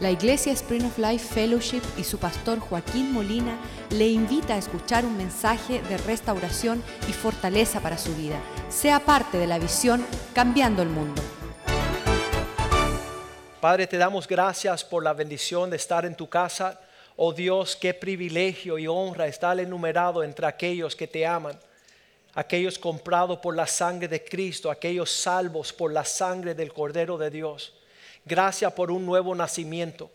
La 0.00 0.10
Iglesia 0.10 0.52
Spring 0.52 0.84
of 0.86 0.98
Life 0.98 1.32
Fellowship 1.32 1.82
y 1.96 2.02
su 2.02 2.18
pastor 2.18 2.58
Joaquín 2.58 3.12
Molina 3.12 3.56
le 3.90 4.08
invita 4.08 4.54
a 4.54 4.58
escuchar 4.58 5.04
un 5.04 5.16
mensaje 5.16 5.82
de 5.82 5.96
restauración 5.98 6.82
y 7.08 7.12
fortaleza 7.12 7.78
para 7.78 7.96
su 7.96 8.12
vida. 8.16 8.40
Sea 8.68 8.98
parte 8.98 9.38
de 9.38 9.46
la 9.46 9.60
visión 9.60 10.04
Cambiando 10.34 10.82
el 10.82 10.88
Mundo. 10.88 11.22
Padre, 13.60 13.86
te 13.86 13.96
damos 13.96 14.26
gracias 14.26 14.82
por 14.82 15.04
la 15.04 15.12
bendición 15.12 15.70
de 15.70 15.76
estar 15.76 16.04
en 16.04 16.16
tu 16.16 16.28
casa. 16.28 16.80
Oh 17.14 17.32
Dios, 17.32 17.76
qué 17.76 17.94
privilegio 17.94 18.78
y 18.78 18.88
honra 18.88 19.28
estar 19.28 19.60
enumerado 19.60 20.24
entre 20.24 20.46
aquellos 20.46 20.96
que 20.96 21.06
te 21.06 21.24
aman, 21.24 21.56
aquellos 22.34 22.80
comprados 22.80 23.38
por 23.38 23.54
la 23.54 23.68
sangre 23.68 24.08
de 24.08 24.24
Cristo, 24.24 24.72
aquellos 24.72 25.12
salvos 25.12 25.72
por 25.72 25.92
la 25.92 26.04
sangre 26.04 26.56
del 26.56 26.72
Cordero 26.72 27.16
de 27.16 27.30
Dios. 27.30 27.74
Gracias 28.24 28.72
por 28.72 28.90
un 28.90 29.04
nuevo 29.04 29.34
nacimiento. 29.34 30.10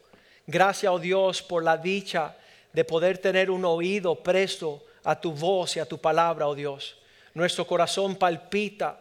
Gracias, 0.47 0.91
oh 0.91 0.97
Dios, 0.97 1.43
por 1.43 1.63
la 1.63 1.77
dicha 1.77 2.35
de 2.73 2.83
poder 2.83 3.19
tener 3.19 3.51
un 3.51 3.65
oído 3.65 4.15
presto 4.15 4.83
a 5.03 5.19
tu 5.19 5.31
voz 5.31 5.75
y 5.75 5.79
a 5.79 5.85
tu 5.85 5.99
palabra, 5.99 6.47
oh 6.47 6.55
Dios. 6.55 6.97
Nuestro 7.35 7.67
corazón 7.67 8.15
palpita 8.15 8.99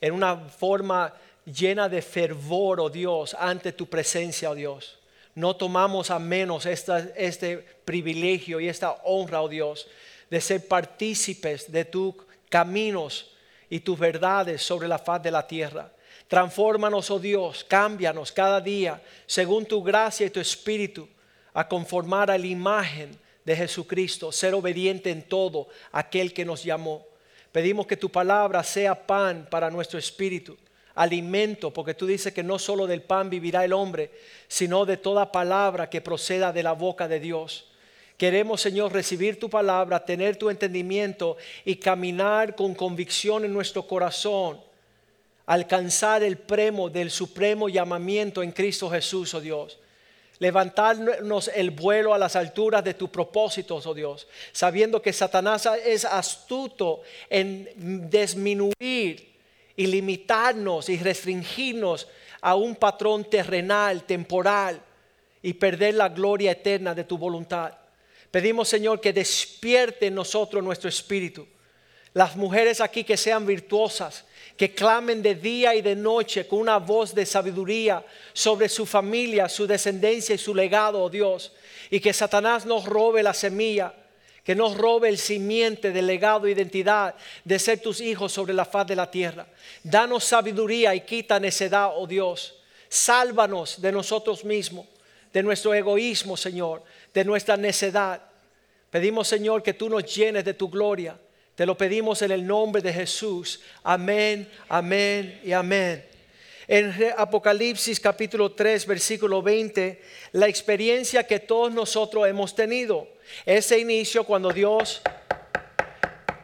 en 0.00 0.12
una 0.12 0.36
forma 0.36 1.14
llena 1.46 1.88
de 1.88 2.02
fervor, 2.02 2.80
oh 2.80 2.90
Dios, 2.90 3.34
ante 3.38 3.72
tu 3.72 3.86
presencia, 3.86 4.50
oh 4.50 4.54
Dios. 4.54 4.98
No 5.34 5.56
tomamos 5.56 6.10
a 6.10 6.18
menos 6.18 6.66
este 6.66 7.56
privilegio 7.86 8.60
y 8.60 8.68
esta 8.68 8.92
honra, 9.04 9.40
oh 9.40 9.48
Dios, 9.48 9.88
de 10.28 10.40
ser 10.42 10.68
partícipes 10.68 11.72
de 11.72 11.86
tus 11.86 12.14
caminos 12.50 13.30
y 13.70 13.80
tus 13.80 13.98
verdades 13.98 14.62
sobre 14.62 14.88
la 14.88 14.98
faz 14.98 15.22
de 15.22 15.30
la 15.30 15.46
tierra. 15.46 15.90
Transfórmanos, 16.32 17.10
oh 17.10 17.18
Dios, 17.18 17.62
cámbianos 17.62 18.32
cada 18.32 18.58
día 18.58 19.02
según 19.26 19.66
tu 19.66 19.82
gracia 19.82 20.26
y 20.26 20.30
tu 20.30 20.40
espíritu 20.40 21.06
a 21.52 21.68
conformar 21.68 22.30
a 22.30 22.38
la 22.38 22.46
imagen 22.46 23.10
de 23.44 23.54
Jesucristo, 23.54 24.32
ser 24.32 24.54
obediente 24.54 25.10
en 25.10 25.20
todo 25.20 25.68
aquel 25.90 26.32
que 26.32 26.46
nos 26.46 26.64
llamó. 26.64 27.04
Pedimos 27.52 27.86
que 27.86 27.98
tu 27.98 28.08
palabra 28.08 28.62
sea 28.62 29.06
pan 29.06 29.46
para 29.50 29.70
nuestro 29.70 29.98
espíritu 29.98 30.56
alimento, 30.94 31.70
porque 31.70 31.92
tú 31.92 32.06
dices 32.06 32.32
que 32.32 32.42
no 32.42 32.58
solo 32.58 32.86
del 32.86 33.02
pan 33.02 33.28
vivirá 33.28 33.62
el 33.66 33.74
hombre, 33.74 34.10
sino 34.48 34.86
de 34.86 34.96
toda 34.96 35.32
palabra 35.32 35.90
que 35.90 36.00
proceda 36.00 36.50
de 36.50 36.62
la 36.62 36.72
boca 36.72 37.08
de 37.08 37.20
Dios. 37.20 37.66
Queremos, 38.16 38.62
Señor, 38.62 38.94
recibir 38.94 39.38
tu 39.38 39.50
palabra, 39.50 40.06
tener 40.06 40.36
tu 40.36 40.48
entendimiento 40.48 41.36
y 41.66 41.76
caminar 41.76 42.56
con 42.56 42.74
convicción 42.74 43.44
en 43.44 43.52
nuestro 43.52 43.86
corazón, 43.86 44.71
alcanzar 45.46 46.22
el 46.22 46.38
premio 46.38 46.88
del 46.88 47.10
supremo 47.10 47.68
llamamiento 47.68 48.42
en 48.42 48.52
Cristo 48.52 48.90
Jesús, 48.90 49.34
oh 49.34 49.40
Dios. 49.40 49.78
Levantarnos 50.38 51.48
el 51.54 51.70
vuelo 51.70 52.14
a 52.14 52.18
las 52.18 52.34
alturas 52.34 52.82
de 52.82 52.94
tus 52.94 53.10
propósitos, 53.10 53.86
oh 53.86 53.94
Dios, 53.94 54.26
sabiendo 54.52 55.00
que 55.00 55.12
Satanás 55.12 55.68
es 55.84 56.04
astuto 56.04 57.02
en 57.30 58.08
disminuir 58.10 59.32
y 59.76 59.86
limitarnos 59.86 60.88
y 60.88 60.98
restringirnos 60.98 62.08
a 62.40 62.56
un 62.56 62.74
patrón 62.74 63.24
terrenal, 63.30 64.02
temporal 64.02 64.82
y 65.42 65.52
perder 65.54 65.94
la 65.94 66.08
gloria 66.08 66.52
eterna 66.52 66.94
de 66.94 67.04
tu 67.04 67.16
voluntad. 67.16 67.72
Pedimos, 68.30 68.68
Señor, 68.68 69.00
que 69.00 69.12
despierte 69.12 70.06
en 70.06 70.14
nosotros 70.14 70.62
nuestro 70.62 70.88
espíritu. 70.88 71.46
Las 72.14 72.36
mujeres 72.36 72.80
aquí 72.80 73.04
que 73.04 73.16
sean 73.16 73.46
virtuosas, 73.46 74.24
que 74.56 74.74
clamen 74.74 75.22
de 75.22 75.34
día 75.34 75.74
y 75.74 75.82
de 75.82 75.96
noche 75.96 76.46
con 76.46 76.58
una 76.58 76.78
voz 76.78 77.14
de 77.14 77.24
sabiduría 77.24 78.04
sobre 78.32 78.68
su 78.68 78.84
familia, 78.84 79.48
su 79.48 79.66
descendencia 79.66 80.34
y 80.34 80.38
su 80.38 80.54
legado, 80.54 81.02
oh 81.02 81.08
Dios. 81.08 81.52
Y 81.90 82.00
que 82.00 82.12
Satanás 82.12 82.66
nos 82.66 82.84
robe 82.84 83.22
la 83.22 83.32
semilla 83.32 83.94
que 84.44 84.54
nos 84.54 84.76
robe 84.76 85.08
el 85.08 85.18
simiente 85.18 85.92
del 85.92 86.06
legado 86.06 86.46
e 86.46 86.50
identidad 86.50 87.14
de 87.44 87.58
ser 87.58 87.80
tus 87.80 88.00
hijos 88.00 88.32
sobre 88.32 88.52
la 88.52 88.64
faz 88.64 88.86
de 88.86 88.96
la 88.96 89.10
tierra. 89.10 89.46
Danos 89.84 90.24
sabiduría 90.24 90.94
y 90.94 91.02
quita 91.02 91.38
necedad, 91.38 91.92
oh 91.94 92.06
Dios. 92.06 92.56
Sálvanos 92.88 93.80
de 93.80 93.92
nosotros 93.92 94.44
mismos, 94.44 94.86
de 95.32 95.42
nuestro 95.42 95.72
egoísmo, 95.74 96.36
Señor, 96.36 96.82
de 97.14 97.24
nuestra 97.24 97.56
necedad. 97.56 98.20
Pedimos, 98.90 99.28
Señor, 99.28 99.62
que 99.62 99.74
tú 99.74 99.88
nos 99.88 100.12
llenes 100.12 100.44
de 100.44 100.54
tu 100.54 100.68
gloria. 100.68 101.16
Te 101.54 101.66
lo 101.66 101.76
pedimos 101.76 102.22
en 102.22 102.30
el 102.30 102.46
nombre 102.46 102.80
de 102.80 102.92
Jesús. 102.92 103.60
Amén, 103.82 104.50
amén 104.70 105.38
y 105.44 105.52
amén. 105.52 106.02
En 106.66 106.94
Apocalipsis 107.18 108.00
capítulo 108.00 108.52
3, 108.52 108.86
versículo 108.86 109.42
20, 109.42 110.00
la 110.32 110.48
experiencia 110.48 111.26
que 111.26 111.40
todos 111.40 111.70
nosotros 111.70 112.26
hemos 112.26 112.54
tenido 112.54 113.06
ese 113.44 113.78
inicio 113.78 114.24
cuando 114.24 114.50
Dios 114.50 115.02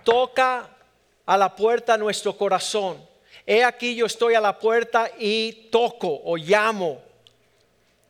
toca 0.04 0.68
a 1.24 1.38
la 1.38 1.56
puerta 1.56 1.96
nuestro 1.96 2.36
corazón. 2.36 3.02
He 3.46 3.64
aquí 3.64 3.94
yo 3.94 4.04
estoy 4.04 4.34
a 4.34 4.42
la 4.42 4.58
puerta 4.58 5.10
y 5.18 5.68
toco 5.70 6.20
o 6.22 6.36
llamo. 6.36 7.00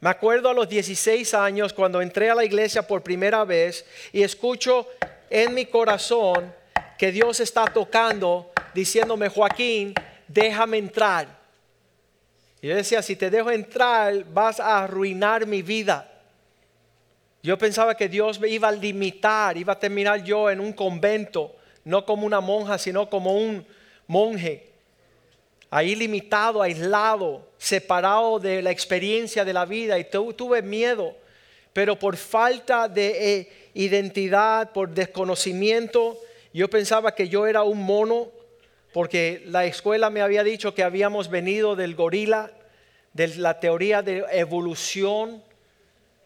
Me 0.00 0.10
acuerdo 0.10 0.48
a 0.48 0.54
los 0.54 0.69
16 0.69 1.32
años 1.34 1.72
cuando 1.72 2.03
entré 2.03 2.28
a 2.28 2.34
la 2.34 2.44
iglesia 2.44 2.84
por 2.84 3.04
primera 3.04 3.44
vez 3.44 3.84
y 4.12 4.22
escucho 4.22 4.88
en 5.31 5.54
mi 5.54 5.66
corazón 5.66 6.57
que 6.98 7.12
Dios 7.12 7.38
está 7.38 7.64
tocando, 7.66 8.50
diciéndome, 8.75 9.28
Joaquín, 9.28 9.94
déjame 10.26 10.78
entrar. 10.78 11.38
Y 12.60 12.66
yo 12.66 12.75
decía, 12.75 13.00
si 13.03 13.14
te 13.14 13.31
dejo 13.31 13.53
entrar, 13.53 14.25
vas 14.25 14.59
a 14.59 14.82
arruinar 14.82 15.47
mi 15.47 15.62
vida. 15.62 16.10
Yo 17.41 17.56
pensaba 17.56 17.97
que 17.97 18.08
Dios 18.08 18.41
me 18.41 18.48
iba 18.48 18.69
a 18.69 18.72
limitar, 18.72 19.56
iba 19.56 19.75
a 19.75 19.78
terminar 19.78 20.25
yo 20.25 20.50
en 20.50 20.58
un 20.58 20.72
convento, 20.72 21.54
no 21.84 22.04
como 22.04 22.26
una 22.26 22.41
monja, 22.41 22.76
sino 22.78 23.08
como 23.08 23.37
un 23.37 23.64
monje. 24.08 24.66
Ahí 25.70 25.94
limitado, 25.94 26.60
aislado, 26.60 27.47
separado 27.58 28.41
de 28.41 28.60
la 28.60 28.72
experiencia 28.72 29.44
de 29.44 29.53
la 29.53 29.64
vida 29.66 29.98
y 30.00 30.04
tuve 30.04 30.62
miedo. 30.62 31.14
Pero 31.72 31.97
por 31.97 32.16
falta 32.16 32.88
de 32.88 33.38
eh, 33.38 33.53
identidad, 33.75 34.72
por 34.72 34.88
desconocimiento, 34.88 36.19
yo 36.53 36.69
pensaba 36.69 37.14
que 37.14 37.28
yo 37.28 37.47
era 37.47 37.62
un 37.62 37.82
mono, 37.82 38.28
porque 38.92 39.42
la 39.47 39.66
escuela 39.66 40.10
me 40.10 40.22
había 40.22 40.42
dicho 40.42 40.75
que 40.75 40.82
habíamos 40.82 41.28
venido 41.28 41.76
del 41.76 41.94
gorila, 41.94 42.50
de 43.12 43.28
la 43.36 43.60
teoría 43.60 44.03
de 44.03 44.25
evolución 44.32 45.42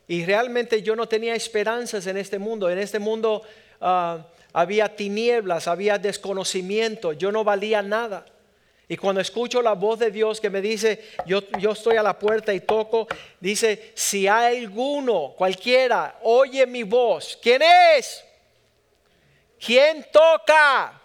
y 0.08 0.24
realmente 0.24 0.82
yo 0.82 0.96
no 0.96 1.08
tenía 1.08 1.34
esperanzas 1.34 2.06
en 2.06 2.16
este 2.16 2.38
mundo. 2.38 2.68
En 2.68 2.78
este 2.78 2.98
mundo 2.98 3.42
ah, 3.80 4.26
había 4.52 4.94
tinieblas, 4.94 5.68
había 5.68 5.98
desconocimiento, 5.98 7.12
yo 7.12 7.32
no 7.32 7.44
valía 7.44 7.82
nada. 7.82 8.26
Y 8.88 8.96
cuando 8.96 9.20
escucho 9.22 9.62
la 9.62 9.72
voz 9.72 10.00
de 10.00 10.10
Dios 10.10 10.38
que 10.38 10.50
me 10.50 10.60
dice, 10.60 11.02
yo, 11.24 11.40
yo 11.58 11.72
estoy 11.72 11.96
a 11.96 12.02
la 12.02 12.18
puerta 12.18 12.52
y 12.52 12.60
toco, 12.60 13.06
dice, 13.40 13.92
si 13.94 14.28
hay 14.28 14.64
alguno, 14.64 15.32
cualquiera, 15.36 16.18
oye 16.22 16.66
mi 16.66 16.82
voz, 16.82 17.38
¿quién 17.40 17.62
es? 17.96 18.22
¿Quién 19.64 20.04
toca? 20.10 21.00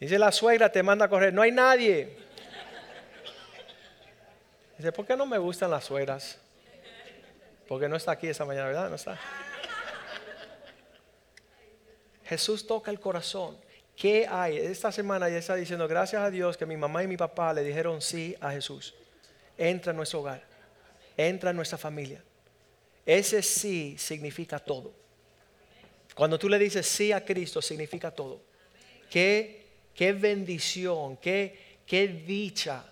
Dice 0.00 0.18
la 0.18 0.32
suegra, 0.32 0.72
te 0.72 0.82
manda 0.82 1.04
a 1.04 1.08
correr, 1.08 1.32
no 1.32 1.42
hay 1.42 1.52
nadie. 1.52 2.16
Dice, 4.76 4.90
¿por 4.90 5.06
qué 5.06 5.16
no 5.16 5.24
me 5.26 5.38
gustan 5.38 5.70
las 5.70 5.84
suegras? 5.84 6.38
Porque 7.68 7.88
no 7.88 7.96
está 7.96 8.12
aquí 8.12 8.26
esa 8.26 8.44
mañana, 8.44 8.66
¿verdad? 8.66 8.88
No 8.88 8.96
está. 8.96 9.18
Jesús 12.24 12.66
toca 12.66 12.90
el 12.90 12.98
corazón. 12.98 13.56
¿Qué 13.94 14.26
hay? 14.28 14.56
Esta 14.56 14.90
semana 14.90 15.28
ya 15.28 15.36
está 15.36 15.54
diciendo, 15.54 15.86
gracias 15.86 16.22
a 16.22 16.30
Dios 16.30 16.56
que 16.56 16.66
mi 16.66 16.76
mamá 16.76 17.04
y 17.04 17.06
mi 17.06 17.16
papá 17.16 17.52
le 17.52 17.62
dijeron 17.62 18.00
sí 18.00 18.34
a 18.40 18.50
Jesús. 18.50 18.94
Entra 19.56 19.90
en 19.90 19.96
nuestro 19.96 20.20
hogar. 20.20 20.42
Entra 21.16 21.50
en 21.50 21.56
nuestra 21.56 21.78
familia. 21.78 22.22
Ese 23.04 23.42
sí 23.42 23.96
significa 23.98 24.58
todo. 24.58 24.99
Cuando 26.20 26.38
tú 26.38 26.50
le 26.50 26.58
dices 26.58 26.86
sí 26.86 27.12
a 27.12 27.24
Cristo, 27.24 27.62
significa 27.62 28.10
todo. 28.10 28.42
Qué, 29.08 29.64
qué 29.94 30.12
bendición, 30.12 31.16
qué, 31.16 31.78
qué 31.86 32.08
dicha 32.08 32.84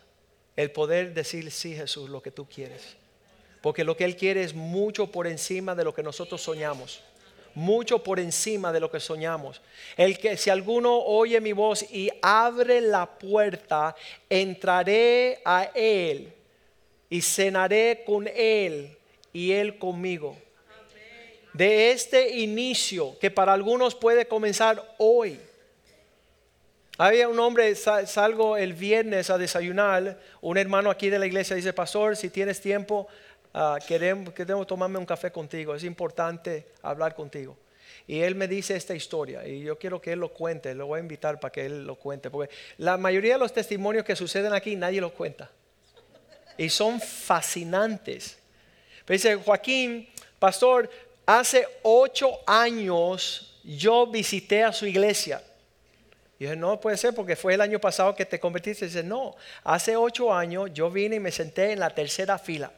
el 0.56 0.70
poder 0.70 1.12
decir 1.12 1.50
sí, 1.50 1.74
Jesús, 1.74 2.08
lo 2.08 2.22
que 2.22 2.30
tú 2.30 2.48
quieres. 2.48 2.96
Porque 3.60 3.84
lo 3.84 3.98
que 3.98 4.04
Él 4.04 4.16
quiere 4.16 4.42
es 4.42 4.54
mucho 4.54 5.12
por 5.12 5.26
encima 5.26 5.74
de 5.74 5.84
lo 5.84 5.92
que 5.92 6.02
nosotros 6.02 6.40
soñamos. 6.40 7.02
Mucho 7.54 8.02
por 8.02 8.18
encima 8.18 8.72
de 8.72 8.80
lo 8.80 8.90
que 8.90 8.98
soñamos. 8.98 9.60
El 9.98 10.18
que 10.18 10.38
si 10.38 10.48
alguno 10.48 10.96
oye 10.96 11.38
mi 11.42 11.52
voz 11.52 11.82
y 11.92 12.08
abre 12.22 12.80
la 12.80 13.18
puerta, 13.18 13.94
entraré 14.30 15.42
a 15.44 15.64
Él 15.74 16.32
y 17.10 17.20
cenaré 17.20 18.04
con 18.06 18.26
Él 18.26 18.96
y 19.34 19.52
Él 19.52 19.76
conmigo. 19.76 20.34
De 21.52 21.90
este 21.90 22.38
inicio 22.38 23.18
que 23.18 23.30
para 23.30 23.52
algunos 23.52 23.94
puede 23.94 24.26
comenzar 24.26 24.94
hoy. 24.98 25.40
Había 26.98 27.28
un 27.28 27.38
hombre, 27.38 27.74
salgo 27.76 28.56
el 28.56 28.72
viernes 28.72 29.30
a 29.30 29.38
desayunar, 29.38 30.18
un 30.40 30.58
hermano 30.58 30.90
aquí 30.90 31.10
de 31.10 31.20
la 31.20 31.26
iglesia 31.26 31.54
dice, 31.54 31.72
pastor, 31.72 32.16
si 32.16 32.28
tienes 32.28 32.60
tiempo, 32.60 33.06
ah, 33.54 33.78
queremos, 33.86 34.34
queremos 34.34 34.66
tomarme 34.66 34.98
un 34.98 35.06
café 35.06 35.30
contigo, 35.30 35.76
es 35.76 35.84
importante 35.84 36.66
hablar 36.82 37.14
contigo. 37.14 37.56
Y 38.08 38.20
él 38.20 38.34
me 38.34 38.48
dice 38.48 38.74
esta 38.74 38.94
historia 38.94 39.46
y 39.46 39.60
yo 39.60 39.78
quiero 39.78 40.00
que 40.00 40.12
él 40.12 40.18
lo 40.18 40.32
cuente, 40.32 40.74
lo 40.74 40.86
voy 40.86 40.98
a 40.98 41.02
invitar 41.02 41.38
para 41.38 41.52
que 41.52 41.66
él 41.66 41.86
lo 41.86 41.94
cuente, 41.94 42.30
porque 42.30 42.52
la 42.78 42.96
mayoría 42.96 43.34
de 43.34 43.38
los 43.38 43.52
testimonios 43.52 44.04
que 44.04 44.16
suceden 44.16 44.52
aquí 44.52 44.74
nadie 44.74 45.00
los 45.00 45.12
cuenta. 45.12 45.50
Y 46.56 46.68
son 46.68 47.00
fascinantes. 47.00 48.38
Pero 49.04 49.14
dice, 49.14 49.36
Joaquín, 49.36 50.08
pastor, 50.40 50.90
hace 51.28 51.68
ocho 51.82 52.40
años 52.46 53.60
yo 53.62 54.06
visité 54.06 54.64
a 54.64 54.72
su 54.72 54.86
iglesia. 54.86 55.42
Y 56.38 56.44
dije, 56.44 56.56
no 56.56 56.80
puede 56.80 56.96
ser 56.96 57.14
porque 57.14 57.36
fue 57.36 57.52
el 57.52 57.60
año 57.60 57.78
pasado 57.78 58.14
que 58.14 58.24
te 58.24 58.40
convertiste. 58.40 58.86
dice, 58.86 59.02
no, 59.02 59.36
hace 59.62 59.94
ocho 59.94 60.32
años 60.32 60.70
yo 60.72 60.90
vine 60.90 61.16
y 61.16 61.20
me 61.20 61.30
senté 61.30 61.72
en 61.72 61.80
la 61.80 61.90
tercera 61.90 62.38
fila. 62.38 62.72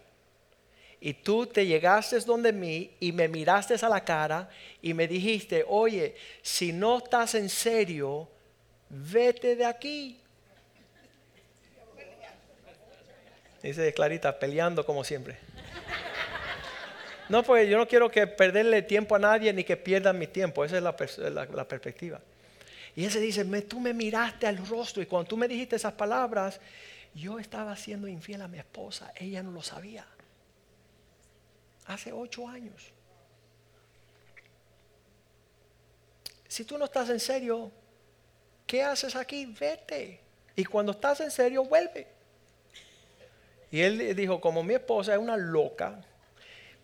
Y 1.00 1.14
tú 1.14 1.46
te 1.46 1.64
llegaste 1.64 2.18
donde 2.20 2.52
mí 2.52 2.90
y 2.98 3.12
me 3.12 3.28
miraste 3.28 3.74
a 3.80 3.88
la 3.88 4.04
cara 4.04 4.50
y 4.82 4.94
me 4.94 5.06
dijiste, 5.06 5.64
oye, 5.68 6.16
si 6.42 6.72
no 6.72 6.98
estás 6.98 7.36
en 7.36 7.48
serio, 7.48 8.28
vete 8.88 9.54
de 9.54 9.64
aquí. 9.64 10.18
Dice 13.62 13.92
Clarita, 13.94 14.36
peleando 14.36 14.84
como 14.84 15.04
siempre. 15.04 15.38
No, 17.30 17.44
pues 17.44 17.70
yo 17.70 17.78
no 17.78 17.86
quiero 17.86 18.10
que 18.10 18.26
perderle 18.26 18.82
tiempo 18.82 19.14
a 19.14 19.18
nadie 19.20 19.52
ni 19.52 19.62
que 19.62 19.76
pierdan 19.76 20.18
mi 20.18 20.26
tiempo. 20.26 20.64
Esa 20.64 20.78
es 20.78 20.82
la, 20.82 20.96
perspectiva. 20.96 22.20
Y 22.96 23.04
ese 23.04 23.20
dice, 23.20 23.44
tú 23.62 23.78
me 23.78 23.94
miraste 23.94 24.48
al 24.48 24.66
rostro 24.66 25.00
y 25.00 25.06
cuando 25.06 25.28
tú 25.28 25.36
me 25.36 25.46
dijiste 25.46 25.76
esas 25.76 25.92
palabras, 25.92 26.60
yo 27.14 27.38
estaba 27.38 27.76
siendo 27.76 28.08
infiel 28.08 28.42
a 28.42 28.48
mi 28.48 28.58
esposa. 28.58 29.12
Ella 29.14 29.44
no 29.44 29.52
lo 29.52 29.62
sabía. 29.62 30.04
Hace 31.86 32.12
ocho 32.12 32.48
años. 32.48 32.90
Si 36.48 36.64
tú 36.64 36.78
no 36.78 36.86
estás 36.86 37.10
en 37.10 37.20
serio, 37.20 37.70
¿qué 38.66 38.82
haces 38.82 39.14
aquí? 39.14 39.46
Vete. 39.46 40.20
Y 40.56 40.64
cuando 40.64 40.90
estás 40.90 41.20
en 41.20 41.30
serio, 41.30 41.62
vuelve. 41.62 42.08
Y 43.70 43.82
él 43.82 44.16
dijo, 44.16 44.40
como 44.40 44.64
mi 44.64 44.74
esposa 44.74 45.12
es 45.12 45.20
una 45.20 45.36
loca, 45.36 46.04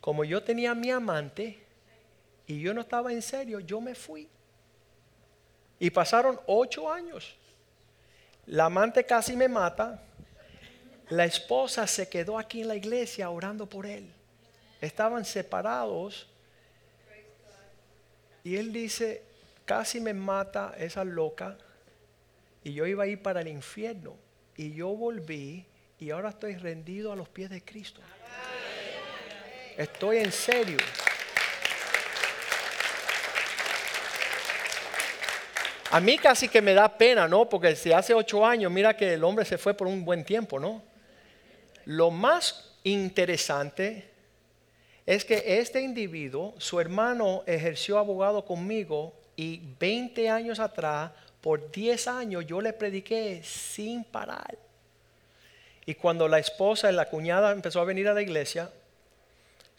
como 0.06 0.22
yo 0.22 0.40
tenía 0.40 0.70
a 0.70 0.74
mi 0.76 0.88
amante 0.88 1.58
y 2.46 2.60
yo 2.60 2.72
no 2.72 2.82
estaba 2.82 3.12
en 3.12 3.20
serio, 3.20 3.58
yo 3.58 3.80
me 3.80 3.92
fui. 3.92 4.28
Y 5.80 5.90
pasaron 5.90 6.38
ocho 6.46 6.92
años. 6.92 7.34
La 8.46 8.66
amante 8.66 9.04
casi 9.04 9.34
me 9.34 9.48
mata. 9.48 10.00
La 11.08 11.24
esposa 11.24 11.88
se 11.88 12.08
quedó 12.08 12.38
aquí 12.38 12.60
en 12.60 12.68
la 12.68 12.76
iglesia 12.76 13.28
orando 13.30 13.66
por 13.66 13.84
él. 13.84 14.08
Estaban 14.80 15.24
separados. 15.24 16.28
Y 18.44 18.54
él 18.54 18.72
dice, 18.72 19.24
casi 19.64 20.00
me 20.00 20.14
mata 20.14 20.72
esa 20.78 21.02
loca. 21.02 21.58
Y 22.62 22.74
yo 22.74 22.86
iba 22.86 23.02
a 23.02 23.06
ir 23.08 23.20
para 23.20 23.40
el 23.40 23.48
infierno. 23.48 24.14
Y 24.56 24.72
yo 24.72 24.86
volví 24.90 25.66
y 25.98 26.10
ahora 26.10 26.28
estoy 26.28 26.54
rendido 26.54 27.10
a 27.10 27.16
los 27.16 27.28
pies 27.28 27.50
de 27.50 27.60
Cristo. 27.64 28.00
Estoy 29.76 30.18
en 30.18 30.32
serio. 30.32 30.78
A 35.90 36.00
mí 36.00 36.18
casi 36.18 36.48
que 36.48 36.62
me 36.62 36.74
da 36.74 36.88
pena, 36.96 37.28
¿no? 37.28 37.48
Porque 37.48 37.76
si 37.76 37.92
hace 37.92 38.14
ocho 38.14 38.44
años, 38.44 38.72
mira 38.72 38.96
que 38.96 39.14
el 39.14 39.22
hombre 39.22 39.44
se 39.44 39.58
fue 39.58 39.74
por 39.74 39.86
un 39.86 40.04
buen 40.04 40.24
tiempo, 40.24 40.58
¿no? 40.58 40.82
Lo 41.84 42.10
más 42.10 42.74
interesante 42.84 44.08
es 45.04 45.24
que 45.24 45.60
este 45.60 45.80
individuo, 45.80 46.54
su 46.58 46.80
hermano 46.80 47.44
ejerció 47.46 47.98
abogado 47.98 48.44
conmigo 48.44 49.14
y 49.36 49.60
20 49.78 50.28
años 50.30 50.58
atrás, 50.58 51.12
por 51.40 51.70
10 51.70 52.08
años, 52.08 52.46
yo 52.46 52.60
le 52.60 52.72
prediqué 52.72 53.40
sin 53.44 54.02
parar. 54.02 54.58
Y 55.84 55.94
cuando 55.94 56.26
la 56.26 56.40
esposa 56.40 56.90
y 56.90 56.94
la 56.94 57.08
cuñada 57.08 57.52
empezó 57.52 57.80
a 57.80 57.84
venir 57.84 58.08
a 58.08 58.14
la 58.14 58.22
iglesia, 58.22 58.70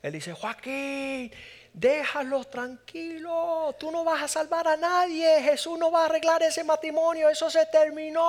él 0.01 0.13
dice, 0.13 0.33
Joaquín, 0.33 1.31
déjalo 1.73 2.43
tranquilo, 2.45 3.75
tú 3.79 3.91
no 3.91 4.03
vas 4.03 4.23
a 4.23 4.27
salvar 4.27 4.67
a 4.67 4.77
nadie, 4.77 5.41
Jesús 5.41 5.77
no 5.77 5.91
va 5.91 6.03
a 6.03 6.05
arreglar 6.05 6.41
ese 6.43 6.63
matrimonio, 6.63 7.29
eso 7.29 7.49
se 7.49 7.65
terminó. 7.67 8.21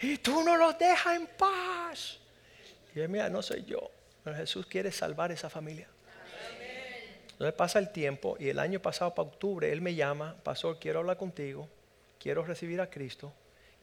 Y 0.00 0.18
tú 0.18 0.42
no 0.42 0.56
los 0.56 0.78
dejas 0.78 1.16
en 1.16 1.26
paz. 1.26 2.18
Y 2.94 3.00
él, 3.00 3.08
mira, 3.08 3.28
no 3.28 3.42
soy 3.42 3.64
yo, 3.64 3.90
pero 4.22 4.36
Jesús 4.36 4.66
quiere 4.66 4.92
salvar 4.92 5.32
esa 5.32 5.50
familia. 5.50 5.88
Entonces 7.32 7.54
pasa 7.54 7.78
el 7.78 7.90
tiempo 7.90 8.36
y 8.40 8.48
el 8.48 8.58
año 8.58 8.80
pasado, 8.80 9.14
para 9.14 9.28
octubre, 9.28 9.70
él 9.70 9.80
me 9.80 9.94
llama, 9.94 10.36
pastor, 10.42 10.78
quiero 10.80 10.98
hablar 10.98 11.16
contigo, 11.16 11.68
quiero 12.18 12.44
recibir 12.44 12.80
a 12.80 12.90
Cristo, 12.90 13.32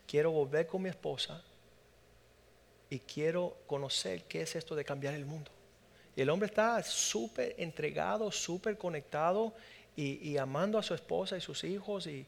quiero 0.06 0.32
volver 0.32 0.68
con 0.68 0.82
mi 0.82 0.90
esposa, 0.90 1.42
y 2.90 3.00
quiero 3.00 3.58
conocer 3.68 4.24
qué 4.24 4.42
es 4.42 4.56
esto 4.56 4.76
de 4.76 4.86
cambiar 4.86 5.14
el 5.14 5.26
mundo. 5.26 5.52
Y 6.16 6.22
el 6.22 6.30
hombre 6.30 6.48
está 6.48 6.82
súper 6.84 7.56
entregado, 7.58 8.32
súper 8.32 8.78
conectado 8.78 9.54
y, 9.96 10.38
amando 10.38 10.78
a 10.78 10.84
su 10.84 10.94
esposa 10.94 11.38
y 11.38 11.42
sus 11.42 11.64
hijos 11.64 12.08
y, 12.08 12.26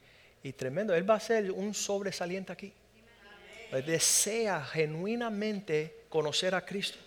tremendo. 0.53 0.95
Él 0.95 1.09
va 1.09 1.15
a 1.15 1.19
ser 1.19 1.51
un 1.51 1.73
sobresaliente 1.73 2.53
aquí. 2.53 2.71
Él 3.71 3.85
desea 3.85 4.63
genuinamente 4.63 6.03
conocer 6.09 6.55
a 6.55 6.65
Cristo. 6.65 6.97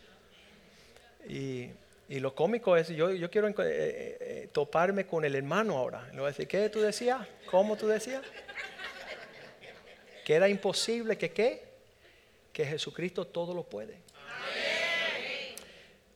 Y, 1.28 1.70
lo 2.08 2.34
cómico 2.34 2.76
es, 2.76 2.88
yo, 2.88 3.12
yo 3.12 3.30
quiero 3.30 3.48
eh, 3.48 3.54
eh, 3.58 4.16
eh, 4.20 4.48
toparme 4.52 5.06
con 5.06 5.24
el 5.24 5.34
hermano 5.36 5.78
ahora. 5.78 6.06
Le 6.10 6.18
voy 6.18 6.24
a 6.24 6.28
decir, 6.28 6.48
¿qué 6.48 6.68
tú 6.68 6.80
decías? 6.80 7.26
¿Cómo 7.50 7.76
tú 7.76 7.86
decías? 7.86 8.22
Que 10.24 10.34
era 10.34 10.48
imposible 10.48 11.16
que 11.16 11.30
qué? 11.30 11.69
Que 12.60 12.66
Jesucristo 12.66 13.26
todo 13.26 13.54
lo 13.54 13.62
puede. 13.62 13.96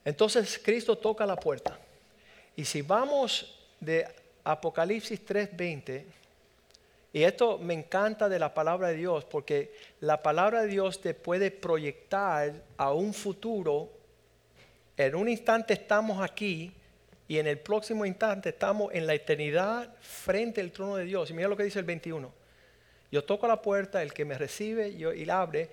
Entonces 0.03 0.59
Cristo 0.63 0.95
toca 0.95 1.25
la 1.25 1.35
puerta. 1.35 1.79
Y 2.55 2.63
si 2.65 2.83
vamos 2.83 3.65
de 3.79 4.05
Apocalipsis 4.43 5.25
3:20, 5.25 6.05
y 7.13 7.23
esto 7.23 7.57
me 7.57 7.73
encanta 7.73 8.29
de 8.29 8.37
la 8.37 8.53
palabra 8.53 8.89
de 8.89 8.97
Dios, 8.97 9.25
porque 9.25 9.73
la 10.01 10.21
palabra 10.21 10.61
de 10.61 10.67
Dios 10.67 11.01
te 11.01 11.15
puede 11.15 11.49
proyectar 11.49 12.53
a 12.77 12.93
un 12.93 13.11
futuro. 13.11 13.89
En 14.97 15.15
un 15.15 15.27
instante 15.27 15.73
estamos 15.73 16.21
aquí 16.21 16.71
y 17.27 17.39
en 17.39 17.47
el 17.47 17.57
próximo 17.57 18.05
instante 18.05 18.49
estamos 18.49 18.93
en 18.93 19.07
la 19.07 19.15
eternidad 19.15 19.95
frente 19.99 20.61
al 20.61 20.71
trono 20.71 20.97
de 20.97 21.05
Dios. 21.05 21.31
Y 21.31 21.33
mira 21.33 21.47
lo 21.47 21.57
que 21.57 21.63
dice 21.63 21.79
el 21.79 21.85
21. 21.85 22.31
Yo 23.11 23.23
toco 23.23 23.47
la 23.47 23.61
puerta, 23.61 24.03
el 24.03 24.13
que 24.13 24.25
me 24.25 24.37
recibe 24.37 24.95
yo, 24.95 25.11
y 25.11 25.25
la 25.25 25.41
abre, 25.41 25.69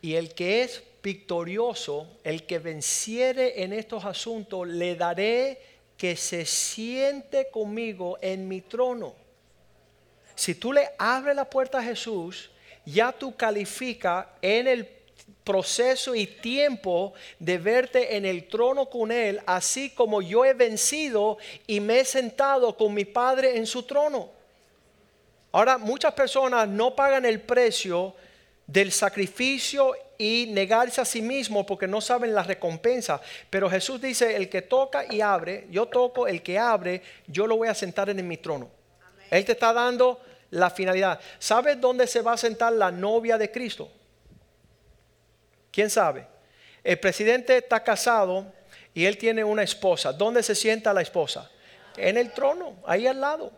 y 0.00 0.14
el 0.14 0.34
que 0.34 0.62
es 0.62 0.82
victorioso, 1.02 2.06
el 2.24 2.44
que 2.44 2.58
venciere 2.58 3.62
en 3.62 3.72
estos 3.72 4.04
asuntos, 4.04 4.66
le 4.66 4.96
daré 4.96 5.60
que 5.96 6.16
se 6.16 6.44
siente 6.44 7.48
conmigo 7.50 8.18
en 8.20 8.48
mi 8.48 8.60
trono. 8.60 9.14
Si 10.34 10.54
tú 10.54 10.72
le 10.72 10.90
abres 10.98 11.34
la 11.34 11.48
puerta 11.48 11.78
a 11.78 11.82
Jesús, 11.82 12.50
ya 12.84 13.12
tú 13.12 13.34
califica 13.36 14.30
en 14.42 14.66
el 14.66 14.88
proceso 15.42 16.14
y 16.14 16.26
tiempo 16.26 17.14
de 17.38 17.58
verte 17.58 18.16
en 18.16 18.26
el 18.26 18.48
trono 18.48 18.90
con 18.90 19.10
Él, 19.10 19.40
así 19.46 19.90
como 19.90 20.20
yo 20.20 20.44
he 20.44 20.54
vencido 20.54 21.38
y 21.66 21.80
me 21.80 22.00
he 22.00 22.04
sentado 22.04 22.76
con 22.76 22.92
mi 22.92 23.04
Padre 23.04 23.56
en 23.56 23.66
su 23.66 23.84
trono. 23.84 24.28
Ahora, 25.52 25.78
muchas 25.78 26.12
personas 26.12 26.68
no 26.68 26.94
pagan 26.94 27.24
el 27.24 27.40
precio 27.40 28.14
del 28.66 28.90
sacrificio 28.90 29.94
y 30.18 30.46
negarse 30.50 31.00
a 31.00 31.04
sí 31.04 31.22
mismo 31.22 31.64
porque 31.64 31.86
no 31.86 32.00
saben 32.00 32.34
la 32.34 32.42
recompensa. 32.42 33.20
Pero 33.50 33.70
Jesús 33.70 34.00
dice, 34.00 34.36
el 34.36 34.48
que 34.48 34.62
toca 34.62 35.04
y 35.12 35.20
abre, 35.20 35.66
yo 35.70 35.86
toco, 35.86 36.26
el 36.26 36.42
que 36.42 36.58
abre, 36.58 37.02
yo 37.26 37.46
lo 37.46 37.56
voy 37.56 37.68
a 37.68 37.74
sentar 37.74 38.10
en 38.10 38.26
mi 38.26 38.36
trono. 38.36 38.70
Él 39.30 39.44
te 39.44 39.52
está 39.52 39.72
dando 39.72 40.20
la 40.50 40.70
finalidad. 40.70 41.20
¿Sabes 41.38 41.80
dónde 41.80 42.06
se 42.06 42.22
va 42.22 42.32
a 42.32 42.36
sentar 42.36 42.72
la 42.72 42.90
novia 42.90 43.38
de 43.38 43.50
Cristo? 43.50 43.88
¿Quién 45.70 45.90
sabe? 45.90 46.26
El 46.82 46.98
presidente 46.98 47.56
está 47.58 47.82
casado 47.82 48.52
y 48.94 49.04
él 49.04 49.18
tiene 49.18 49.44
una 49.44 49.62
esposa. 49.62 50.12
¿Dónde 50.12 50.42
se 50.42 50.54
sienta 50.54 50.92
la 50.92 51.02
esposa? 51.02 51.50
En 51.96 52.16
el 52.16 52.32
trono, 52.32 52.76
ahí 52.86 53.06
al 53.06 53.20
lado. 53.20 53.52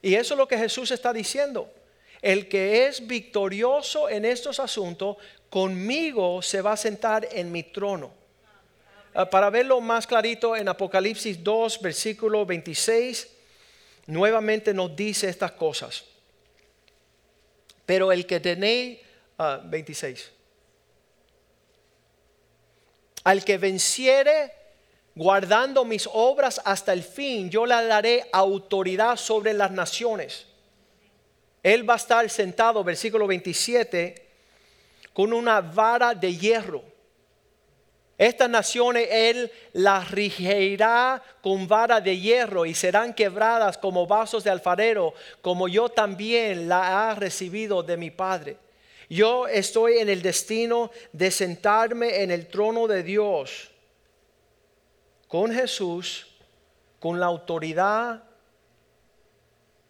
Y 0.00 0.14
eso 0.14 0.34
es 0.34 0.38
lo 0.38 0.48
que 0.48 0.58
Jesús 0.58 0.90
está 0.90 1.12
diciendo. 1.12 1.72
El 2.22 2.48
que 2.48 2.86
es 2.86 3.04
victorioso 3.04 4.08
en 4.08 4.24
estos 4.24 4.60
asuntos, 4.60 5.16
conmigo 5.50 6.40
se 6.40 6.62
va 6.62 6.72
a 6.72 6.76
sentar 6.76 7.28
en 7.32 7.50
mi 7.50 7.64
trono. 7.64 8.12
Ah, 9.12 9.28
para 9.28 9.50
verlo 9.50 9.80
más 9.80 10.06
clarito 10.06 10.56
en 10.56 10.68
Apocalipsis 10.68 11.42
2, 11.42 11.82
versículo 11.82 12.46
26, 12.46 13.28
nuevamente 14.06 14.72
nos 14.72 14.94
dice 14.94 15.28
estas 15.28 15.52
cosas. 15.52 16.04
Pero 17.84 18.12
el 18.12 18.24
que 18.24 18.40
tenéis, 18.40 19.00
26. 19.64 20.30
Al 23.24 23.44
que 23.44 23.58
venciere 23.58 24.52
guardando 25.14 25.84
mis 25.84 26.08
obras 26.12 26.60
hasta 26.64 26.92
el 26.92 27.02
fin, 27.02 27.50
yo 27.50 27.66
le 27.66 27.74
daré 27.86 28.28
autoridad 28.32 29.16
sobre 29.16 29.52
las 29.52 29.72
naciones. 29.72 30.46
Él 31.62 31.88
va 31.88 31.94
a 31.94 31.96
estar 31.96 32.28
sentado, 32.28 32.82
versículo 32.82 33.26
27, 33.26 34.28
con 35.12 35.32
una 35.32 35.60
vara 35.60 36.14
de 36.14 36.36
hierro. 36.36 36.82
Estas 38.18 38.50
naciones 38.50 39.08
Él 39.10 39.50
las 39.72 40.10
regirá 40.10 41.22
con 41.42 41.66
vara 41.66 42.00
de 42.00 42.18
hierro 42.18 42.66
y 42.66 42.74
serán 42.74 43.14
quebradas 43.14 43.78
como 43.78 44.06
vasos 44.06 44.44
de 44.44 44.50
alfarero, 44.50 45.14
como 45.40 45.68
yo 45.68 45.88
también 45.88 46.68
la 46.68 47.10
he 47.10 47.18
recibido 47.18 47.82
de 47.82 47.96
mi 47.96 48.10
Padre. 48.10 48.56
Yo 49.08 49.46
estoy 49.46 49.98
en 49.98 50.08
el 50.08 50.22
destino 50.22 50.90
de 51.12 51.30
sentarme 51.30 52.22
en 52.22 52.30
el 52.30 52.48
trono 52.48 52.86
de 52.86 53.02
Dios 53.02 53.70
con 55.28 55.52
Jesús, 55.52 56.26
con 56.98 57.18
la 57.18 57.26
autoridad 57.26 58.22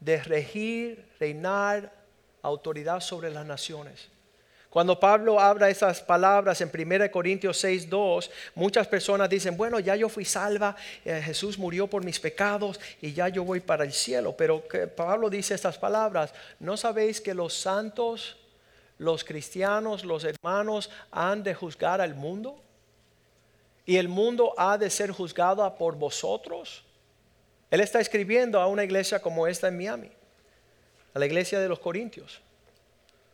de 0.03 0.21
regir, 0.23 1.05
reinar, 1.19 1.91
autoridad 2.41 2.99
sobre 2.99 3.31
las 3.31 3.45
naciones. 3.45 4.09
Cuando 4.73 4.99
Pablo 4.99 5.39
habla 5.39 5.69
esas 5.69 6.01
palabras 6.01 6.59
en 6.59 6.71
1 6.73 7.11
Corintios 7.11 7.57
6, 7.59 7.89
2, 7.91 8.31
muchas 8.55 8.87
personas 8.87 9.29
dicen, 9.29 9.55
bueno, 9.55 9.79
ya 9.79 9.95
yo 9.95 10.09
fui 10.09 10.25
salva, 10.25 10.75
eh, 11.05 11.21
Jesús 11.23 11.59
murió 11.59 11.85
por 11.85 12.03
mis 12.03 12.19
pecados 12.19 12.79
y 12.99 13.13
ya 13.13 13.29
yo 13.29 13.43
voy 13.43 13.59
para 13.59 13.83
el 13.83 13.93
cielo. 13.93 14.35
Pero 14.35 14.63
Pablo 14.95 15.29
dice 15.29 15.53
estas 15.53 15.77
palabras, 15.77 16.33
¿no 16.59 16.75
sabéis 16.75 17.21
que 17.21 17.35
los 17.35 17.53
santos, 17.53 18.35
los 18.97 19.23
cristianos, 19.23 20.03
los 20.03 20.23
hermanos 20.23 20.89
han 21.11 21.43
de 21.43 21.53
juzgar 21.53 22.01
al 22.01 22.15
mundo? 22.15 22.59
¿Y 23.85 23.97
el 23.97 24.07
mundo 24.07 24.55
ha 24.57 24.79
de 24.79 24.89
ser 24.89 25.11
juzgado 25.11 25.71
por 25.77 25.95
vosotros? 25.95 26.83
Él 27.73 27.81
está 27.81 27.99
escribiendo 27.99 28.61
a 28.61 28.67
una 28.67 28.83
iglesia 28.83 29.19
como 29.19 29.47
esta 29.47 29.67
en 29.67 29.77
Miami, 29.77 30.11
a 31.11 31.17
la 31.17 31.25
iglesia 31.25 31.59
de 31.59 31.67
los 31.67 31.79
Corintios. 31.79 32.39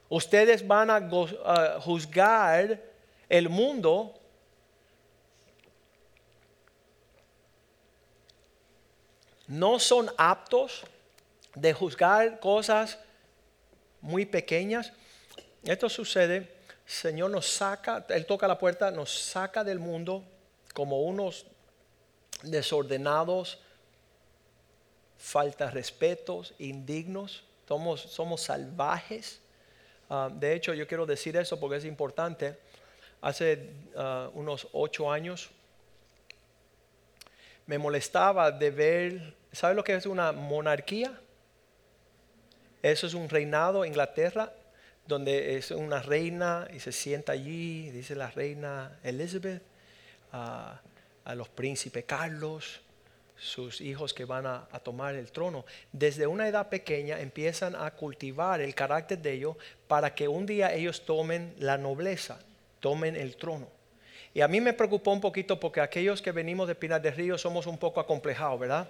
Ustedes 0.07 0.65
van 0.65 0.89
a 0.89 1.81
juzgar 1.81 2.79
el 3.27 3.49
mundo 3.49 4.17
no 9.45 9.77
son 9.77 10.09
aptos 10.17 10.85
de 11.53 11.73
juzgar 11.73 12.39
cosas 12.39 12.97
muy 13.99 14.25
pequeñas. 14.25 14.93
Esto 15.63 15.89
sucede, 15.89 16.49
Señor 16.85 17.29
nos 17.29 17.45
saca, 17.45 18.05
Él 18.07 18.25
toca 18.25 18.47
la 18.47 18.57
puerta, 18.57 18.89
nos 18.89 19.11
saca 19.11 19.65
del 19.65 19.79
mundo 19.79 20.23
como 20.73 21.01
unos 21.01 21.45
desordenados, 22.43 23.59
falta 25.19 25.69
respetos, 25.69 26.53
indignos, 26.57 27.43
somos, 27.67 28.01
somos 28.01 28.41
salvajes. 28.41 29.41
Ah, 30.09 30.29
de 30.33 30.55
hecho, 30.55 30.73
yo 30.73 30.87
quiero 30.87 31.05
decir 31.05 31.35
eso 31.37 31.59
porque 31.59 31.75
es 31.75 31.85
importante. 31.85 32.57
Hace 33.21 33.69
ah, 33.95 34.31
unos 34.33 34.67
ocho 34.71 35.11
años 35.11 35.51
me 37.67 37.77
molestaba 37.77 38.51
de 38.51 38.71
ver, 38.71 39.35
¿sabe 39.51 39.75
lo 39.75 39.83
que 39.83 39.93
es 39.93 40.05
una 40.07 40.31
monarquía? 40.31 41.19
Eso 42.81 43.05
es 43.05 43.13
un 43.13 43.29
reinado, 43.29 43.85
Inglaterra, 43.85 44.53
donde 45.05 45.57
es 45.57 45.69
una 45.71 46.01
reina 46.01 46.67
y 46.73 46.79
se 46.79 46.93
sienta 46.93 47.33
allí, 47.33 47.91
dice 47.91 48.15
la 48.15 48.31
reina 48.31 48.97
Elizabeth, 49.03 49.61
a 50.31 50.79
los 51.35 51.49
príncipes 51.49 52.05
Carlos, 52.05 52.81
sus 53.39 53.81
hijos 53.81 54.13
que 54.13 54.25
van 54.25 54.45
a, 54.45 54.67
tomar 54.83 55.15
el 55.15 55.31
trono, 55.31 55.65
desde 55.91 56.27
una 56.27 56.47
edad 56.47 56.69
pequeña 56.69 57.19
empiezan 57.19 57.75
a 57.75 57.91
cultivar 57.91 58.61
el 58.61 58.75
carácter 58.75 59.19
de 59.19 59.33
ellos 59.33 59.55
para 59.87 60.13
que 60.13 60.27
un 60.27 60.45
día 60.45 60.73
ellos 60.73 61.05
tomen 61.05 61.55
la 61.59 61.77
nobleza, 61.77 62.39
tomen 62.79 63.15
el 63.15 63.37
trono. 63.37 63.67
Y 64.33 64.41
a 64.41 64.47
mí 64.47 64.61
me 64.61 64.73
preocupó 64.73 65.11
un 65.11 65.21
poquito 65.21 65.59
porque 65.59 65.81
aquellos 65.81 66.21
que 66.21 66.31
venimos 66.31 66.67
de 66.67 66.75
Pinar 66.75 67.01
del 67.01 67.15
Río 67.15 67.37
somos 67.37 67.65
un 67.65 67.77
poco 67.77 67.99
acomplejados, 67.99 68.59
¿verdad? 68.59 68.89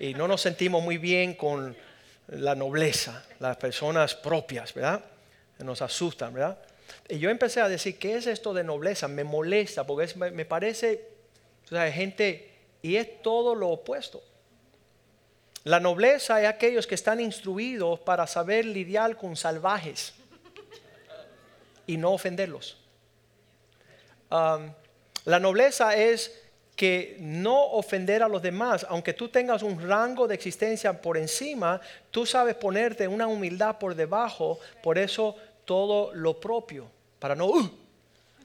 Y 0.00 0.14
no 0.14 0.26
nos 0.26 0.40
sentimos 0.40 0.82
muy 0.82 0.98
bien 0.98 1.34
con 1.34 1.76
la 2.28 2.54
nobleza, 2.54 3.24
las 3.38 3.56
personas 3.58 4.14
propias, 4.14 4.74
¿verdad? 4.74 5.04
Nos 5.58 5.82
asustan, 5.82 6.34
¿verdad? 6.34 6.58
Y 7.08 7.18
yo 7.18 7.30
empecé 7.30 7.60
a 7.60 7.68
decir, 7.68 7.98
¿qué 7.98 8.16
es 8.16 8.26
esto 8.26 8.52
de 8.52 8.64
nobleza? 8.64 9.06
Me 9.06 9.22
molesta 9.22 9.86
porque 9.86 10.12
me 10.32 10.44
parece, 10.44 11.08
o 11.66 11.68
sea, 11.68 11.90
gente 11.92 12.51
y 12.82 12.96
es 12.96 13.22
todo 13.22 13.54
lo 13.54 13.68
opuesto. 13.68 14.22
La 15.64 15.78
nobleza 15.78 16.42
es 16.42 16.48
aquellos 16.48 16.86
que 16.86 16.96
están 16.96 17.20
instruidos 17.20 18.00
para 18.00 18.26
saber 18.26 18.64
lidiar 18.64 19.16
con 19.16 19.36
salvajes 19.36 20.12
y 21.86 21.96
no 21.96 22.12
ofenderlos. 22.12 22.76
La 24.28 25.38
nobleza 25.38 25.94
es 25.94 26.42
que 26.74 27.16
no 27.20 27.64
ofender 27.72 28.22
a 28.22 28.28
los 28.28 28.42
demás, 28.42 28.84
aunque 28.88 29.12
tú 29.12 29.28
tengas 29.28 29.62
un 29.62 29.80
rango 29.88 30.26
de 30.26 30.34
existencia 30.34 31.00
por 31.00 31.16
encima, 31.16 31.80
tú 32.10 32.26
sabes 32.26 32.56
ponerte 32.56 33.06
una 33.06 33.26
humildad 33.26 33.78
por 33.78 33.94
debajo, 33.94 34.58
por 34.82 34.98
eso 34.98 35.36
todo 35.64 36.12
lo 36.14 36.40
propio, 36.40 36.90
para 37.18 37.36
no, 37.36 37.46
uh, 37.46 37.70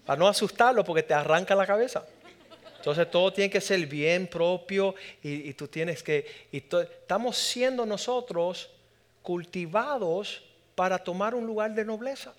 para 0.05 0.19
no 0.19 0.27
asustarlo 0.27 0.83
porque 0.83 1.03
te 1.03 1.13
arranca 1.13 1.55
la 1.55 1.65
cabeza. 1.65 2.05
Entonces 2.87 3.11
todo 3.11 3.33
tiene 3.33 3.49
que 3.49 3.59
ser 3.59 3.85
bien 3.85 4.27
propio 4.27 4.95
y, 5.21 5.51
tú 5.55 5.67
tienes 5.67 6.01
que... 6.01 6.25
estamos 6.53 7.37
siendo 7.37 7.85
nosotros 7.85 8.69
cultivados 9.21 10.41
para 10.73 10.97
tomar 10.97 11.35
un 11.35 11.45
lugar 11.45 11.73
de 11.73 11.83
nobleza. 11.83 12.33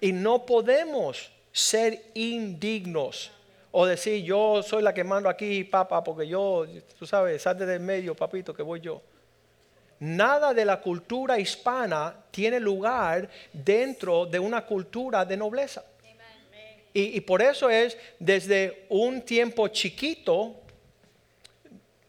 Y 0.00 0.10
no 0.12 0.44
podemos 0.44 1.30
ser 1.52 2.06
indignos 2.14 3.30
o 3.70 3.86
decir 3.86 4.24
yo 4.24 4.64
soy 4.64 4.82
la 4.82 4.92
que 4.92 5.04
mando 5.04 5.28
aquí, 5.28 5.62
papá, 5.62 6.02
porque 6.02 6.26
yo, 6.26 6.66
tú 6.98 7.06
sabes, 7.06 7.40
salte 7.40 7.64
del 7.64 7.78
medio, 7.78 8.16
papito, 8.16 8.52
que 8.52 8.64
voy 8.64 8.80
yo. 8.80 9.00
Nada 10.00 10.52
de 10.52 10.64
la 10.64 10.80
cultura 10.80 11.38
hispana 11.38 12.16
tiene 12.32 12.58
lugar 12.58 13.30
dentro 13.52 14.26
de 14.26 14.40
una 14.40 14.66
cultura 14.66 15.24
de 15.24 15.36
nobleza. 15.36 15.84
Y, 16.94 17.20
por 17.22 17.40
eso 17.40 17.70
es, 17.70 17.96
desde 18.18 18.84
un 18.90 19.22
tiempo 19.22 19.68
chiquito, 19.68 20.56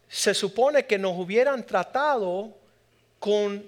se 0.10 0.34
supone 0.34 0.86
que 0.86 0.98
nos 0.98 1.18
hubieran 1.18 1.66
tratado 1.66 2.54
con 3.18 3.64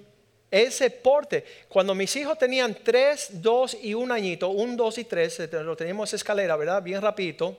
ese 0.51 0.89
porte. 0.89 1.45
Cuando 1.69 1.95
mis 1.95 2.13
hijos 2.17 2.38
tenían 2.38 2.75
tres, 2.84 3.29
dos 3.41 3.77
y 3.81 3.93
un 3.93 4.12
añito, 4.12 4.50
un, 4.50 4.75
dos 4.75 4.98
y 4.98 5.05
tres, 5.05 5.39
lo 5.51 5.75
teníamos 5.77 6.13
escalera, 6.13 6.57
¿verdad? 6.57 6.84
Bien 6.84 7.01
rapidito. 7.01 7.57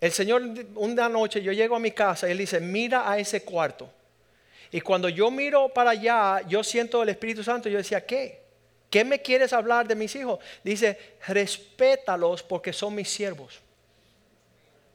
El 0.00 0.12
Señor, 0.12 0.42
una 0.76 1.10
noche 1.10 1.42
yo 1.42 1.52
llego 1.52 1.76
a 1.76 1.78
mi 1.78 1.90
casa 1.90 2.26
y 2.26 2.32
Él 2.32 2.38
dice, 2.38 2.58
mira 2.58 3.10
a 3.10 3.18
ese 3.18 3.42
cuarto. 3.42 3.90
Y 4.72 4.80
cuando 4.80 5.10
yo 5.10 5.30
miro 5.30 5.68
para 5.68 5.90
allá, 5.90 6.40
yo 6.48 6.64
siento 6.64 7.02
el 7.02 7.10
Espíritu 7.10 7.42
Santo, 7.42 7.68
yo 7.68 7.76
decía, 7.76 8.06
¿qué? 8.06 8.39
¿Qué 8.90 9.04
me 9.04 9.22
quieres 9.22 9.52
hablar 9.52 9.86
de 9.86 9.94
mis 9.94 10.14
hijos? 10.16 10.40
Dice, 10.64 11.16
respétalos 11.28 12.42
porque 12.42 12.72
son 12.72 12.96
mis 12.96 13.08
siervos. 13.08 13.60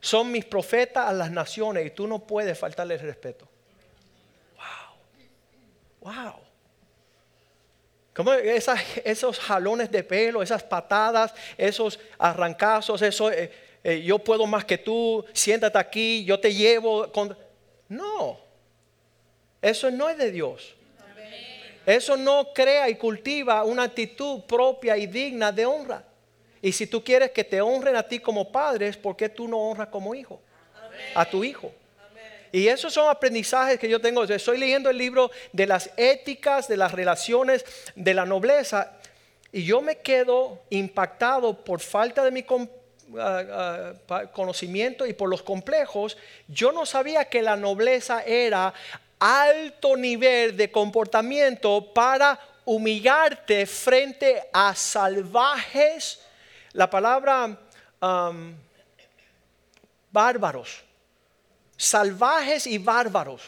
Son 0.02 0.30
mis 0.30 0.44
profetas 0.44 1.08
a 1.08 1.14
las 1.14 1.32
naciones 1.32 1.88
y 1.88 1.90
tú 1.92 2.06
no 2.06 2.20
puedes 2.20 2.60
faltarles 2.60 3.02
respeto. 3.02 3.48
Wow. 6.02 6.14
Wow. 6.14 6.34
Como 8.14 8.34
esos 8.34 9.40
jalones 9.40 9.90
de 9.90 10.04
pelo, 10.04 10.44
esas 10.44 10.64
patadas, 10.64 11.34
esos 11.58 12.00
arrancazos, 12.18 13.02
eso, 13.02 13.32
eh, 13.32 13.52
eh, 13.84 14.02
yo 14.04 14.20
puedo 14.20 14.46
más 14.46 14.64
que 14.66 14.78
tú, 14.78 15.26
siéntate 15.34 15.78
aquí, 15.78 16.24
yo 16.26 16.40
te 16.40 16.54
llevo. 16.54 17.12
Con... 17.12 17.38
No, 17.90 18.40
eso 19.62 19.90
no 19.90 20.10
es 20.10 20.18
de 20.18 20.32
Dios. 20.32 20.76
Eso 21.86 22.18
no 22.18 22.52
crea 22.54 22.90
y 22.90 22.96
cultiva 22.96 23.64
una 23.64 23.84
actitud 23.84 24.42
propia 24.42 24.98
y 24.98 25.08
digna 25.08 25.52
de 25.52 25.66
honra. 25.66 26.04
Y 26.62 26.72
si 26.72 26.88
tú 26.88 27.04
quieres 27.04 27.32
que 27.32 27.44
te 27.44 27.62
honren 27.62 27.96
a 27.96 28.04
ti 28.04 28.20
como 28.20 28.52
padres, 28.52 28.98
¿por 28.98 29.16
qué 29.16 29.30
tú 29.30 29.48
no 29.48 29.60
honras 29.60 29.90
como 29.90 30.16
hijo? 30.16 30.42
A 31.14 31.26
tu 31.26 31.44
hijo. 31.44 31.72
Y 32.52 32.68
esos 32.68 32.94
son 32.94 33.10
aprendizajes 33.10 33.78
que 33.78 33.90
yo 33.90 34.00
tengo. 34.00 34.24
Estoy 34.24 34.58
leyendo 34.58 34.90
el 34.90 34.98
libro 34.98 35.30
de 35.52 35.68
las 35.68 35.92
éticas, 35.98 36.68
de 36.68 36.78
las 36.78 36.94
relaciones, 36.94 37.66
de 37.96 38.14
la 38.14 38.26
nobleza. 38.26 38.94
Y 39.52 39.64
yo 39.66 39.82
me 39.82 39.98
quedo 39.98 40.62
impactado 40.70 41.64
por 41.64 41.82
falta 41.82 42.24
de 42.24 42.32
mi 42.32 42.46
ah, 43.20 43.94
ah, 44.10 44.24
conocimiento 44.32 45.06
y 45.06 45.14
por 45.14 45.30
los 45.30 45.44
complejos. 45.44 46.18
Yo 46.48 46.72
no 46.72 46.86
sabía 46.86 47.26
que 47.26 47.42
la 47.42 47.58
nobleza 47.58 48.24
era 48.24 48.74
alto 49.26 49.98
nivel 49.98 50.56
de 50.56 50.72
comportamiento 50.72 51.92
para 51.94 52.40
humillarte 52.66 53.66
frente 53.66 54.44
a 54.54 54.76
salvajes. 54.76 56.22
La 56.74 56.90
palabra 56.90 57.58
bárbaros, 60.12 60.84
salvajes 61.76 62.68
y 62.68 62.78
bárbaros. 62.78 63.42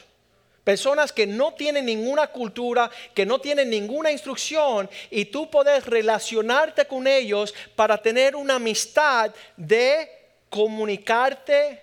Personas 0.64 1.14
que 1.14 1.26
no 1.26 1.54
tienen 1.54 1.86
ninguna 1.86 2.28
cultura, 2.28 2.90
que 3.14 3.26
no 3.26 3.40
tienen 3.40 3.70
ninguna 3.70 4.12
instrucción 4.12 4.90
y 5.10 5.26
tú 5.26 5.50
puedes 5.50 5.86
relacionarte 5.86 6.86
con 6.86 7.08
ellos 7.08 7.54
para 7.76 7.98
tener 8.02 8.36
una 8.36 8.56
amistad 8.56 9.34
de 9.56 10.12
comunicarte 10.50 11.82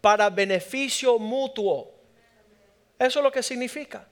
para 0.00 0.30
beneficio 0.30 1.18
mutuo. 1.18 1.91
Eso 3.06 3.18
es 3.18 3.22
lo 3.24 3.32
que 3.32 3.42
significa. 3.42 4.06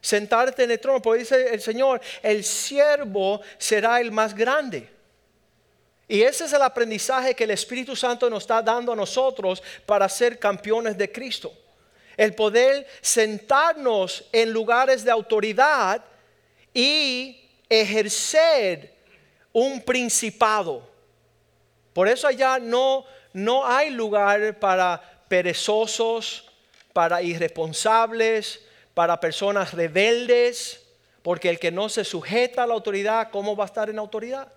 Sentarte 0.00 0.62
en 0.62 0.70
el 0.70 0.78
trono, 0.78 1.02
porque 1.02 1.20
dice 1.20 1.52
el 1.52 1.60
Señor, 1.60 2.00
el 2.22 2.44
siervo 2.44 3.40
será 3.58 4.00
el 4.00 4.12
más 4.12 4.34
grande. 4.34 4.88
Y 6.06 6.22
ese 6.22 6.44
es 6.44 6.52
el 6.52 6.62
aprendizaje 6.62 7.34
que 7.34 7.42
el 7.42 7.50
Espíritu 7.50 7.96
Santo 7.96 8.30
nos 8.30 8.44
está 8.44 8.62
dando 8.62 8.92
a 8.92 8.96
nosotros 8.96 9.60
para 9.84 10.08
ser 10.08 10.38
campeones 10.38 10.96
de 10.96 11.10
Cristo. 11.10 11.52
El 12.16 12.34
poder 12.34 12.86
sentarnos 13.00 14.24
en 14.30 14.52
lugares 14.52 15.02
de 15.02 15.10
autoridad 15.10 16.04
y 16.72 17.44
ejercer 17.68 18.94
un 19.52 19.80
principado. 19.80 20.88
Por 21.92 22.06
eso 22.06 22.28
allá 22.28 22.60
no, 22.60 23.04
no 23.32 23.66
hay 23.66 23.90
lugar 23.90 24.60
para 24.60 25.02
perezosos, 25.26 26.46
para 26.96 27.20
irresponsables, 27.20 28.60
para 28.94 29.20
personas 29.20 29.74
rebeldes, 29.74 30.80
porque 31.20 31.50
el 31.50 31.58
que 31.58 31.70
no 31.70 31.90
se 31.90 32.04
sujeta 32.04 32.62
a 32.62 32.66
la 32.66 32.72
autoridad, 32.72 33.28
¿cómo 33.30 33.54
va 33.54 33.64
a 33.64 33.66
estar 33.66 33.90
en 33.90 33.98
autoridad? 33.98 34.50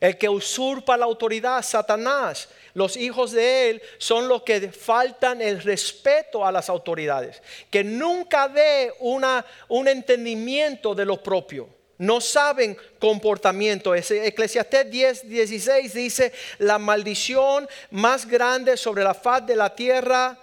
El 0.00 0.18
que 0.18 0.28
usurpa 0.28 0.96
la 0.96 1.04
autoridad, 1.04 1.62
Satanás, 1.62 2.48
los 2.74 2.96
hijos 2.96 3.30
de 3.30 3.70
él 3.70 3.82
son 3.98 4.26
los 4.26 4.42
que 4.42 4.72
faltan 4.72 5.40
el 5.40 5.62
respeto 5.62 6.44
a 6.44 6.50
las 6.50 6.68
autoridades, 6.68 7.40
que 7.70 7.84
nunca 7.84 8.48
dé 8.48 8.92
una, 8.98 9.46
un 9.68 9.86
entendimiento 9.86 10.92
de 10.92 11.04
lo 11.04 11.22
propio. 11.22 11.68
No 11.98 12.20
saben 12.20 12.76
comportamiento. 12.98 13.94
Eclesiastés 13.94 14.90
10, 14.90 15.28
16 15.28 15.94
dice, 15.94 16.32
la 16.58 16.80
maldición 16.80 17.68
más 17.92 18.26
grande 18.26 18.76
sobre 18.76 19.04
la 19.04 19.14
faz 19.14 19.46
de 19.46 19.54
la 19.54 19.72
tierra 19.72 20.36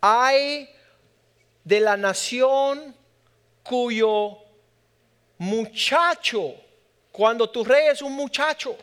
hay 0.00 0.68
de 1.64 1.80
la 1.80 1.96
nación 1.96 2.94
cuyo 3.62 4.38
muchacho, 5.38 6.54
cuando 7.12 7.48
tu 7.48 7.64
rey 7.64 7.88
es 7.88 8.02
un 8.02 8.12
muchacho, 8.12 8.76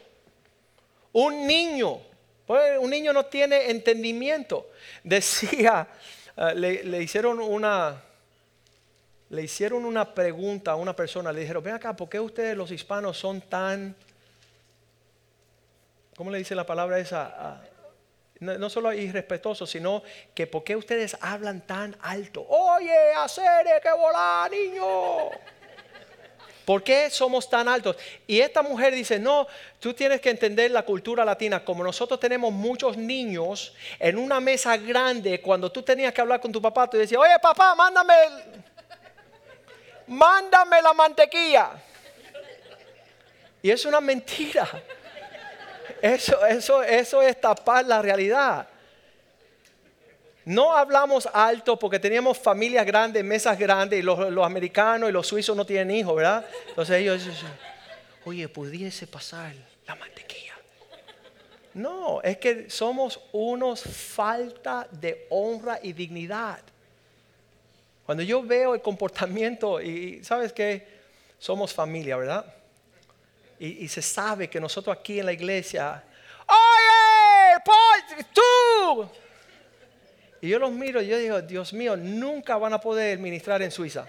un 1.13 1.45
niño, 1.45 1.99
pues, 2.45 2.79
un 2.79 2.89
niño 2.89 3.13
no 3.13 3.25
tiene 3.25 3.69
entendimiento. 3.69 4.69
Decía, 5.03 5.87
eh, 6.35 6.53
le, 6.55 7.01
hicieron 7.01 7.39
una, 7.39 8.01
le 9.29 9.43
hicieron 9.43 9.85
una 9.85 10.13
pregunta 10.13 10.71
a 10.71 10.75
una 10.75 10.95
persona, 10.95 11.31
le 11.31 11.41
dijeron, 11.41 11.63
ven 11.63 11.75
acá, 11.75 11.95
¿por 11.95 12.09
qué 12.09 12.19
ustedes 12.19 12.55
los 12.55 12.71
hispanos 12.71 13.17
son 13.17 13.41
tan, 13.41 13.95
¿cómo 16.15 16.31
le 16.31 16.37
dice 16.39 16.55
la 16.55 16.65
palabra 16.65 16.99
esa? 16.99 17.61
No, 18.39 18.69
solo 18.69 18.93
irrespetuosos, 18.93 19.69
sino 19.69 20.03
que 20.33 20.45
¿por 20.45 20.63
qué 20.63 20.75
ustedes 20.75 21.17
hablan 21.21 21.61
tan 21.61 21.95
alto? 22.01 22.45
Oye, 22.47 23.13
hacer 23.15 23.65
que 23.81 23.91
volar, 23.91 24.51
niño. 24.51 25.31
¿Por 26.67 26.83
qué 26.83 27.09
somos 27.09 27.49
tan 27.49 27.67
altos? 27.67 27.95
Y 28.27 28.41
esta 28.41 28.61
mujer 28.61 28.93
dice, 28.93 29.17
no, 29.17 29.47
tú 29.79 29.93
tienes 29.93 30.19
que 30.19 30.29
entender 30.29 30.69
la 30.69 30.83
cultura 30.83 31.23
latina. 31.23 31.63
Como 31.63 31.81
nosotros 31.81 32.19
tenemos 32.19 32.51
muchos 32.51 32.97
niños 32.97 33.73
en 33.97 34.17
una 34.17 34.39
mesa 34.39 34.75
grande, 34.75 35.39
cuando 35.39 35.71
tú 35.71 35.81
tenías 35.81 36.13
que 36.13 36.19
hablar 36.19 36.41
con 36.41 36.51
tu 36.51 36.61
papá, 36.61 36.89
tú 36.89 36.97
decías, 36.97 37.21
oye 37.21 37.39
papá, 37.41 37.73
mándame, 37.73 38.13
mándame 40.07 40.81
la 40.81 40.93
mantequilla. 40.93 41.71
Y 43.61 43.71
es 43.71 43.85
una 43.85 44.01
mentira. 44.01 44.69
Eso, 46.01 46.45
eso, 46.45 46.83
eso 46.83 47.21
es 47.21 47.39
tapar 47.39 47.85
la 47.85 48.01
realidad. 48.01 48.67
No 50.47 50.73
hablamos 50.73 51.27
alto 51.33 51.77
porque 51.77 51.99
teníamos 51.99 52.37
familias 52.37 52.85
grandes, 52.85 53.21
mesas 53.21 53.59
grandes, 53.59 53.99
y 53.99 54.01
los, 54.01 54.17
americanos 54.45 55.09
y 55.09 55.11
los 55.11 55.27
suizos 55.27 55.57
no 55.57 55.65
tienen 55.65 55.91
hijos, 55.91 56.15
¿verdad? 56.15 56.45
Entonces 56.69 57.01
ellos 57.01 57.25
dicen, 57.25 57.49
oye, 58.23 58.47
pudiese 58.47 59.07
pasar 59.07 59.53
la 59.85 59.95
mantequilla. 59.95 60.53
No, 61.73 62.21
es 62.21 62.37
que 62.37 62.69
somos 62.69 63.19
unos 63.33 63.81
falta 63.81 64.87
de 64.89 65.27
honra 65.29 65.79
y 65.83 65.91
dignidad. 65.91 66.59
Cuando 68.05 68.23
yo 68.23 68.41
veo 68.41 68.73
el 68.73 68.81
comportamiento, 68.81 69.81
y 69.81 70.23
sabes 70.23 70.53
que 70.53 70.87
somos 71.39 71.73
familia, 71.73 72.15
¿verdad? 72.15 72.45
Y, 73.59 73.85
y, 73.85 73.87
se 73.87 74.01
sabe 74.01 74.49
que 74.49 74.59
nosotros 74.59 74.95
aquí 74.95 75.19
en 75.19 75.25
la 75.25 75.33
iglesia, 75.33 76.03
oye, 76.47 77.61
Paul, 77.65 78.25
tú, 78.33 79.09
y 80.41 80.49
yo 80.49 80.59
los 80.59 80.71
miro 80.71 81.01
y 81.01 81.07
yo 81.07 81.17
digo, 81.17 81.41
Dios 81.41 81.73
mío, 81.73 81.97
nunca 81.97 82.57
van 82.57 82.73
a 82.73 82.79
poder 82.79 83.17
ministrar 83.17 83.61
en 83.61 83.71
Suiza. 83.71 84.05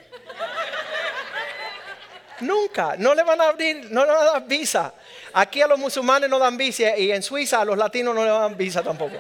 nunca, 2.41 2.97
no 2.99 3.15
le 3.15 3.23
van 3.23 3.41
a 3.41 3.49
abrir, 3.49 3.91
no 3.91 4.05
le 4.05 4.13
van 4.13 4.23
a 4.23 4.33
dar 4.33 4.47
visa. 4.47 4.93
Aquí 5.33 5.63
a 5.63 5.67
los 5.67 5.79
musulmanes 5.79 6.29
no 6.29 6.39
dan 6.39 6.57
visa 6.57 6.97
y 6.97 7.11
en 7.11 7.23
Suiza 7.23 7.61
a 7.61 7.65
los 7.65 7.79
latinos 7.79 8.15
no 8.15 8.25
le 8.25 8.31
dan 8.31 8.57
visa 8.57 8.83
tampoco. 8.83 9.17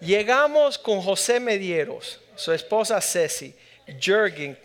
Llegamos 0.00 0.78
con 0.78 1.00
José 1.00 1.40
Medieros, 1.40 2.20
su 2.36 2.52
esposa 2.52 3.00
Ceci, 3.00 3.54
Jürgen, 3.86 4.58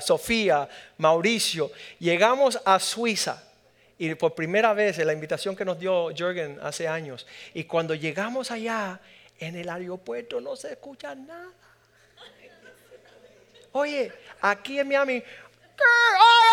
Sofía, 0.00 0.68
Mauricio. 0.98 1.70
Llegamos 1.98 2.60
a 2.64 2.78
Suiza 2.80 3.42
y 3.98 4.14
por 4.14 4.34
primera 4.34 4.72
vez 4.72 4.98
en 4.98 5.06
la 5.06 5.12
invitación 5.12 5.54
que 5.54 5.64
nos 5.64 5.78
dio 5.78 6.08
Jürgen 6.14 6.58
hace 6.62 6.88
años. 6.88 7.26
Y 7.54 7.64
cuando 7.64 7.94
llegamos 7.94 8.50
allá, 8.50 8.98
en 9.38 9.56
el 9.56 9.68
aeropuerto 9.68 10.40
no 10.40 10.56
se 10.56 10.72
escucha 10.72 11.14
nada. 11.14 11.50
Oye, 13.72 14.12
aquí 14.40 14.80
en 14.80 14.88
Miami, 14.88 15.14
¡ay, 15.14 15.22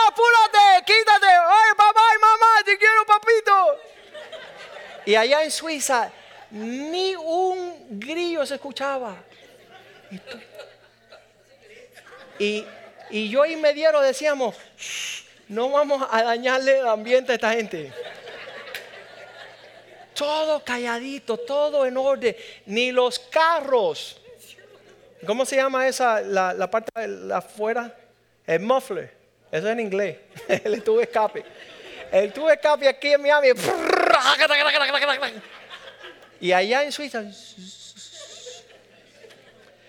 apúrate! 0.08 0.86
¡Quítate! 0.86 1.26
¡Ay, 1.26 1.71
papá 1.76 2.02
y 2.15 2.19
mamá! 2.21 2.63
¡Te 2.63 2.78
quiero, 2.78 3.06
papito! 3.06 3.80
Y 5.06 5.15
allá 5.15 5.43
en 5.43 5.52
Suiza, 5.52 6.12
ni 6.52 7.15
un 7.15 8.00
grillo 8.00 8.45
se 8.45 8.56
escuchaba. 8.56 9.15
Y 12.39 13.30
yo 13.30 13.45
y 13.45 13.56
Mediero 13.56 14.02
decíamos, 14.02 14.56
no 15.47 15.69
vamos 15.69 16.08
a 16.12 16.23
dañarle 16.23 16.80
el 16.80 16.88
ambiente 16.88 17.32
a 17.32 17.36
esta 17.36 17.52
gente 17.52 17.91
todo 20.17 20.63
calladito, 20.63 21.38
todo 21.38 21.86
en 21.86 21.95
orden, 21.95 22.36
ni 22.65 22.91
los 22.91 23.19
carros. 23.19 24.19
¿Cómo 25.26 25.45
se 25.45 25.56
llama 25.58 25.88
esa, 25.88 26.21
la, 26.21 26.69
parte 26.71 27.08
de 27.08 27.34
afuera? 27.34 27.95
El 28.45 28.62
muffler, 28.62 29.13
eso 29.52 29.67
es 29.67 29.73
en 29.73 29.80
inglés, 29.80 30.17
el 30.47 30.84
tubo 30.84 31.02
escape. 31.02 31.45
El 32.12 32.34
tubo 32.34 32.50
escape 32.50 32.88
aquí 32.88 33.13
en 33.13 33.21
Miami. 33.21 33.50
Y 36.39 36.52
allá 36.52 36.84
en 36.84 36.91
Suiza. 36.91 37.23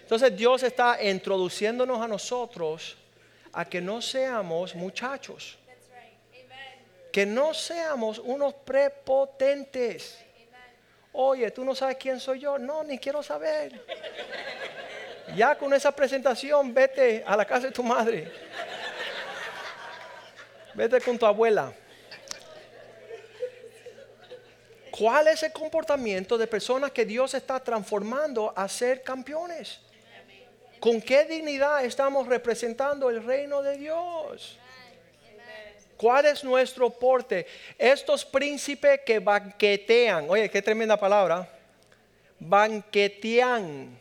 Entonces 0.08 0.34
Dios 0.34 0.62
está 0.62 1.02
introduciéndonos 1.02 2.00
a 2.00 2.08
nosotros 2.08 2.96
a 3.52 3.64
que 3.64 3.80
no 3.80 4.00
seamos 4.00 4.74
muchachos 4.74 5.58
que 7.18 7.26
no 7.26 7.54
seamos 7.54 8.18
unos 8.18 8.54
prepotentes. 8.54 10.18
Oye, 11.12 11.50
tú 11.50 11.64
no 11.64 11.74
sabes 11.74 11.96
quién 11.96 12.20
soy 12.20 12.40
yo. 12.40 12.58
No, 12.58 12.84
ni 12.84 12.98
quiero 12.98 13.22
saber. 13.22 13.84
Ya 15.34 15.56
con 15.56 15.72
esa 15.74 15.90
presentación, 15.90 16.72
vete 16.72 17.24
a 17.26 17.36
la 17.36 17.44
casa 17.44 17.66
de 17.66 17.72
tu 17.72 17.82
madre. 17.82 18.30
Vete 20.74 21.00
con 21.00 21.18
tu 21.18 21.26
abuela. 21.26 21.72
¿Cuál 24.90 25.28
es 25.28 25.42
el 25.42 25.52
comportamiento 25.52 26.36
de 26.36 26.46
personas 26.46 26.90
que 26.92 27.04
Dios 27.04 27.34
está 27.34 27.60
transformando 27.60 28.52
a 28.54 28.68
ser 28.68 29.02
campeones? 29.02 29.80
¿Con 30.80 31.00
qué 31.00 31.24
dignidad 31.24 31.84
estamos 31.84 32.26
representando 32.26 33.10
el 33.10 33.24
reino 33.24 33.62
de 33.62 33.76
Dios? 33.76 34.58
¿Cuál 35.96 36.26
es 36.26 36.44
nuestro 36.44 36.90
porte? 36.90 37.46
Estos 37.76 38.24
príncipes 38.24 39.00
que 39.04 39.18
banquetean, 39.18 40.30
oye, 40.30 40.48
qué 40.48 40.62
tremenda 40.62 40.96
palabra, 40.96 41.48
banquetean 42.38 43.98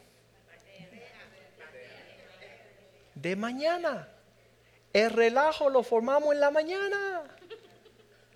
de 3.16 3.36
mañana. 3.36 4.08
El 4.94 5.10
relajo 5.10 5.72
lo 5.72 5.82
formamos 5.82 6.34
en 6.34 6.40
la 6.40 6.52
mañana. 6.52 7.24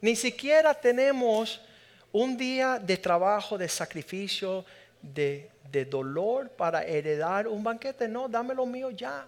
Ni 0.01 0.15
siquiera 0.15 0.73
tenemos 0.73 1.61
un 2.11 2.35
día 2.35 2.79
de 2.79 2.97
trabajo, 2.97 3.59
de 3.59 3.69
sacrificio, 3.69 4.65
de, 5.03 5.50
de 5.71 5.85
dolor 5.85 6.49
para 6.49 6.83
heredar 6.83 7.47
un 7.47 7.63
banquete. 7.63 8.07
No, 8.07 8.27
dame 8.27 8.53
lo 8.53 8.65
mío 8.65 8.91
ya. 8.91 9.27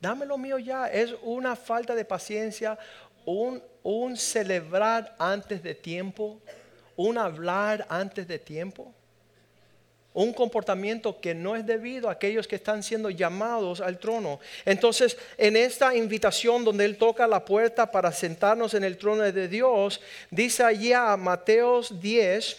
Dame 0.00 0.26
lo 0.26 0.38
mío 0.38 0.58
ya. 0.58 0.86
Es 0.88 1.14
una 1.22 1.56
falta 1.56 1.94
de 1.94 2.04
paciencia, 2.04 2.78
un, 3.24 3.62
un 3.82 4.16
celebrar 4.16 5.14
antes 5.18 5.62
de 5.62 5.74
tiempo, 5.74 6.40
un 6.96 7.18
hablar 7.18 7.86
antes 7.88 8.26
de 8.26 8.38
tiempo 8.38 8.92
un 10.14 10.32
comportamiento 10.32 11.20
que 11.20 11.34
no 11.34 11.56
es 11.56 11.64
debido 11.64 12.08
a 12.08 12.12
aquellos 12.12 12.46
que 12.46 12.56
están 12.56 12.82
siendo 12.82 13.10
llamados 13.10 13.80
al 13.80 13.98
trono. 13.98 14.40
Entonces, 14.64 15.16
en 15.38 15.56
esta 15.56 15.94
invitación 15.94 16.64
donde 16.64 16.84
Él 16.84 16.98
toca 16.98 17.26
la 17.26 17.44
puerta 17.44 17.90
para 17.90 18.12
sentarnos 18.12 18.74
en 18.74 18.84
el 18.84 18.98
trono 18.98 19.22
de 19.22 19.48
Dios, 19.48 20.00
dice 20.30 20.64
allá 20.64 21.16
Mateos 21.16 22.00
10, 22.00 22.56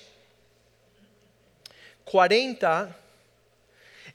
40, 2.05 2.95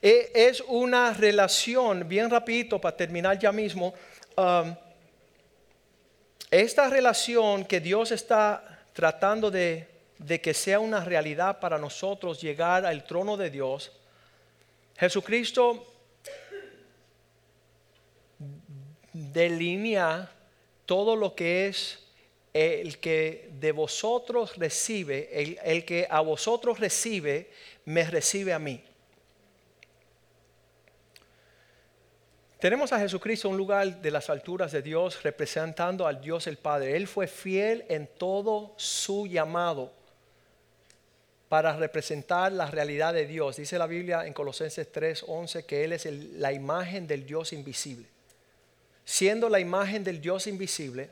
e, 0.01 0.31
es 0.35 0.61
una 0.67 1.13
relación, 1.13 2.09
bien 2.09 2.31
rapidito 2.31 2.81
para 2.81 2.97
terminar 2.97 3.39
ya 3.39 3.53
mismo, 3.53 3.95
um, 4.37 4.75
esta 6.51 6.89
relación 6.89 7.65
que 7.65 7.81
Dios 7.81 8.11
está 8.11 8.85
tratando 8.93 9.51
de 9.51 9.99
de 10.19 10.41
que 10.41 10.53
sea 10.53 10.81
una 10.81 11.05
realidad 11.05 11.61
para 11.61 11.79
nosotros 11.79 12.41
llegar 12.41 12.85
al 12.85 13.05
trono 13.05 13.37
de 13.37 13.51
Dios, 13.51 13.93
Jesucristo 14.97 15.87
delinea 19.13 20.31
todo 20.87 21.15
lo 21.15 21.35
que 21.35 21.69
es 21.69 22.01
el 22.53 22.99
que 22.99 23.51
de 23.61 23.71
vosotros 23.71 24.57
recibe, 24.57 25.29
el, 25.33 25.59
el, 25.63 25.85
que 25.85 26.09
a 26.11 26.21
vosotros 26.21 26.81
recibe, 26.81 27.51
me 27.89 28.05
recibe 28.05 28.53
a 28.53 28.59
mí. 28.59 28.85
Tenemos 32.61 32.93
a 32.93 32.99
Jesucristo 32.99 33.49
en 33.49 33.53
un 33.53 33.59
lugar 33.59 34.03
de 34.03 34.11
las 34.11 34.29
alturas 34.29 34.73
de 34.73 34.83
Dios 34.83 35.23
representando 35.23 36.07
al 36.07 36.21
Dios 36.21 36.47
el 36.49 36.59
Padre. 36.59 36.97
Él 36.97 37.07
fue 37.07 37.27
fiel 37.27 37.87
en 37.89 38.07
todo 38.07 38.75
su 38.77 39.27
llamado 39.27 39.91
para 41.49 41.79
representar 41.79 42.53
la 42.53 42.67
realidad 42.67 43.15
de 43.15 43.27
Dios. 43.27 43.57
Dice 43.57 43.79
la 43.79 43.87
Biblia 43.87 44.27
en 44.27 44.35
Colosenses 44.35 44.93
3:11 44.93 45.65
que 45.65 45.85
Él 45.85 45.95
es 45.95 46.05
la 46.05 46.53
imagen 46.53 47.07
del 47.07 47.25
Dios 47.25 47.55
invisible. 47.55 48.07
Siendo 49.03 49.49
la 49.49 49.61
imagen 49.61 50.05
del 50.05 50.21
Dios 50.21 50.47
invisible, 50.47 51.09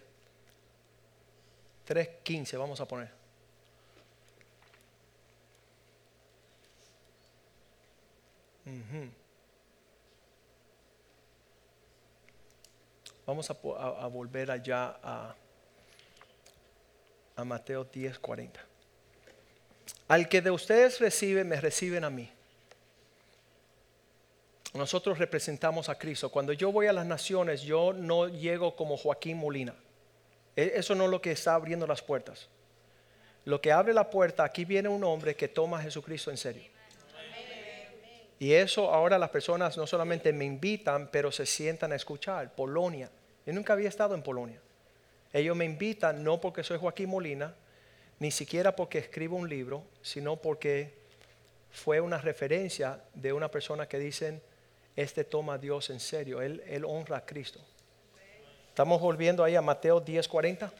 3:15 1.86 2.58
vamos 2.58 2.82
a 2.82 2.86
poner. 2.86 3.15
Vamos 13.26 13.50
a, 13.50 14.06
volver 14.08 14.50
allá 14.50 14.98
a, 15.02 15.34
a 17.36 17.44
Mateo 17.44 17.84
10:40. 17.90 18.50
Al 20.08 20.28
que 20.28 20.40
de 20.40 20.50
ustedes 20.50 21.00
recibe, 21.00 21.44
me 21.44 21.60
reciben 21.60 22.04
a 22.04 22.10
mí. 22.10 22.30
Nosotros 24.74 25.18
representamos 25.18 25.88
a 25.88 25.96
Cristo. 25.96 26.30
Cuando 26.30 26.52
yo 26.52 26.70
voy 26.70 26.86
a 26.86 26.92
las 26.92 27.06
naciones, 27.06 27.62
yo 27.62 27.92
no 27.92 28.28
llego 28.28 28.76
como 28.76 28.96
Joaquín 28.96 29.38
Molina. 29.38 29.74
E, 30.54 30.72
eso 30.76 30.94
no 30.94 31.04
es 31.04 31.10
lo 31.10 31.20
que 31.20 31.32
está 31.32 31.54
abriendo 31.54 31.86
las 31.86 32.02
puertas. 32.02 32.48
Lo 33.44 33.60
que 33.60 33.72
abre 33.72 33.94
la 33.94 34.10
puerta, 34.10 34.44
aquí 34.44 34.64
viene 34.64 34.88
un 34.88 35.02
hombre 35.04 35.34
que 35.34 35.48
toma 35.48 35.78
a 35.78 35.82
Jesucristo 35.82 36.30
en 36.30 36.36
serio. 36.36 36.75
Y 38.38 38.52
eso 38.52 38.92
ahora 38.92 39.18
las 39.18 39.30
personas 39.30 39.76
no 39.76 39.86
solamente 39.86 40.32
me 40.32 40.44
invitan, 40.44 41.08
pero 41.10 41.32
se 41.32 41.46
sientan 41.46 41.92
a 41.92 41.96
escuchar. 41.96 42.54
Polonia. 42.54 43.10
Yo 43.46 43.52
nunca 43.52 43.72
había 43.72 43.88
estado 43.88 44.14
en 44.14 44.22
Polonia. 44.22 44.60
Ellos 45.32 45.56
me 45.56 45.64
invitan 45.64 46.22
no 46.22 46.40
porque 46.40 46.62
soy 46.62 46.78
Joaquín 46.78 47.08
Molina, 47.08 47.54
ni 48.18 48.30
siquiera 48.30 48.74
porque 48.74 48.98
escribo 48.98 49.36
un 49.36 49.48
libro, 49.48 49.84
sino 50.02 50.36
porque 50.36 50.94
fue 51.70 52.00
una 52.00 52.18
referencia 52.18 53.00
de 53.14 53.32
una 53.32 53.50
persona 53.50 53.86
que 53.86 53.98
dicen, 53.98 54.42
este 54.96 55.24
toma 55.24 55.54
a 55.54 55.58
Dios 55.58 55.90
en 55.90 56.00
serio, 56.00 56.40
él, 56.40 56.62
él 56.66 56.84
honra 56.84 57.18
a 57.18 57.26
Cristo. 57.26 57.60
Estamos 58.68 59.00
volviendo 59.00 59.44
ahí 59.44 59.54
a 59.54 59.62
Mateo 59.62 60.04
10:40. 60.04 60.70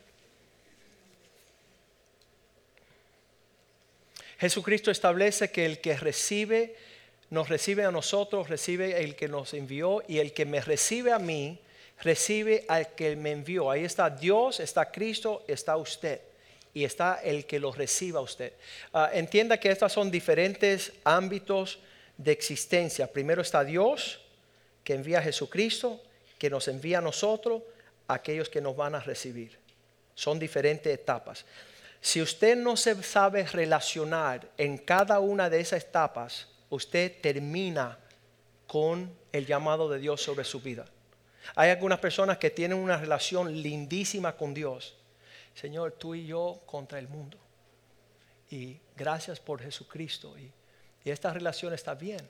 Jesucristo 4.39 4.91
establece 4.91 5.51
que 5.51 5.65
el 5.65 5.81
que 5.81 5.97
recibe, 5.97 6.77
nos 7.31 7.49
recibe 7.49 7.85
a 7.85 7.91
nosotros, 7.91 8.49
recibe 8.49 9.03
el 9.03 9.17
que 9.17 9.29
nos 9.29 9.55
envió 9.55 10.03
y 10.07 10.19
el 10.19 10.33
que 10.33 10.45
me 10.45 10.61
recibe 10.61 11.13
a 11.13 11.19
mí, 11.19 11.59
recibe 12.01 12.65
al 12.69 12.95
que 12.95 13.17
me 13.17 13.33
envió. 13.33 13.71
Ahí 13.71 13.85
está 13.85 14.11
Dios, 14.11 14.61
está 14.61 14.91
Cristo, 14.91 15.45
está 15.49 15.77
usted 15.77 16.21
y 16.73 16.85
está 16.85 17.21
el 17.25 17.47
que 17.47 17.59
lo 17.59 17.73
reciba 17.73 18.21
usted. 18.21 18.53
Ah, 18.93 19.11
entienda 19.13 19.59
que 19.59 19.71
estos 19.71 19.93
son 19.93 20.11
diferentes 20.11 20.93
ámbitos 21.05 21.79
de 22.17 22.33
existencia. 22.33 23.11
Primero 23.11 23.43
está 23.43 23.65
Dios, 23.65 24.21
que 24.85 24.95
envía 24.95 25.19
a 25.19 25.23
Jesucristo, 25.23 26.01
que 26.39 26.51
nos 26.51 26.69
envía 26.69 26.99
a 26.99 27.01
nosotros, 27.01 27.63
aquellos 28.09 28.49
que 28.49 28.61
nos 28.61 28.77
van 28.77 28.95
a 28.95 29.01
recibir. 29.01 29.59
Son 30.15 30.39
diferentes 30.39 30.93
etapas. 30.93 31.45
Si 32.01 32.23
usted 32.23 32.57
no 32.57 32.77
se 32.77 33.03
sabe 33.03 33.45
relacionar 33.45 34.47
en 34.57 34.79
cada 34.79 35.19
una 35.19 35.51
de 35.51 35.61
esas 35.61 35.83
etapas, 35.83 36.47
usted 36.71 37.21
termina 37.21 37.99
con 38.67 39.15
el 39.33 39.47
llamado 39.47 39.89
de 39.89 39.99
Dios 39.99 40.23
sobre 40.23 40.45
su 40.45 40.61
vida. 40.61 40.87
Hay 41.55 41.71
algunas 41.71 42.01
personas 42.01 42.39
que 42.39 42.51
tienen 42.51 42.79
una 42.79 42.97
relación 42.97 43.63
lindísima 43.63 44.37
con 44.37 44.53
Dios, 44.53 44.97
Señor, 45.55 45.93
tú 45.93 46.15
y 46.15 46.27
yo 46.27 46.61
contra 46.67 46.99
el 46.99 47.09
mundo. 47.09 47.39
Y 48.51 48.79
gracias 48.97 49.41
por 49.41 49.61
Jesucristo. 49.61 50.37
Y, 50.39 50.53
esta 51.05 51.33
relación 51.33 51.73
está 51.73 51.95
bien. 51.95 52.29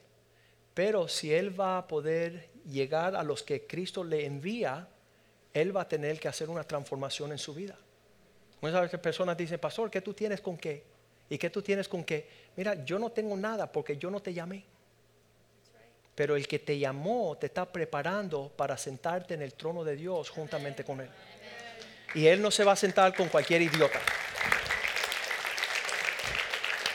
Pero 0.74 1.08
si 1.08 1.32
Él 1.32 1.58
va 1.58 1.78
a 1.78 1.86
poder 1.86 2.50
llegar 2.66 3.16
a 3.16 3.22
los 3.22 3.42
que 3.42 3.66
Cristo 3.66 4.04
le 4.04 4.26
envía, 4.26 4.86
Él 5.54 5.74
va 5.74 5.82
a 5.82 5.88
tener 5.88 6.20
que 6.20 6.28
hacer 6.28 6.50
una 6.50 6.62
transformación 6.62 7.32
en 7.32 7.38
su 7.38 7.54
vida. 7.54 7.78
Muchas 8.60 8.82
veces 8.82 9.00
personas 9.00 9.34
dicen, 9.34 9.58
pastor, 9.58 9.90
¿qué 9.90 10.02
tú 10.02 10.12
tienes 10.12 10.42
con 10.42 10.58
qué? 10.58 10.84
¿Y 11.28 11.38
qué 11.38 11.50
tú 11.50 11.62
tienes 11.62 11.88
con 11.88 12.04
qué? 12.04 12.28
Mira, 12.56 12.84
yo 12.84 12.98
no 12.98 13.10
tengo 13.10 13.36
nada 13.36 13.70
porque 13.70 13.96
yo 13.96 14.10
no 14.10 14.20
te 14.20 14.32
llamé. 14.32 14.64
Pero 16.14 16.36
el 16.36 16.48
que 16.48 16.58
te 16.58 16.78
llamó 16.78 17.36
te 17.36 17.46
está 17.46 17.70
preparando 17.70 18.50
para 18.56 18.78
sentarte 18.78 19.34
en 19.34 19.42
el 19.42 19.54
trono 19.54 19.84
de 19.84 19.96
Dios 19.96 20.30
juntamente 20.30 20.84
con 20.84 21.00
Él. 21.00 21.10
Y 22.14 22.26
Él 22.26 22.40
no 22.40 22.50
se 22.50 22.64
va 22.64 22.72
a 22.72 22.76
sentar 22.76 23.14
con 23.14 23.28
cualquier 23.28 23.62
idiota. 23.62 24.00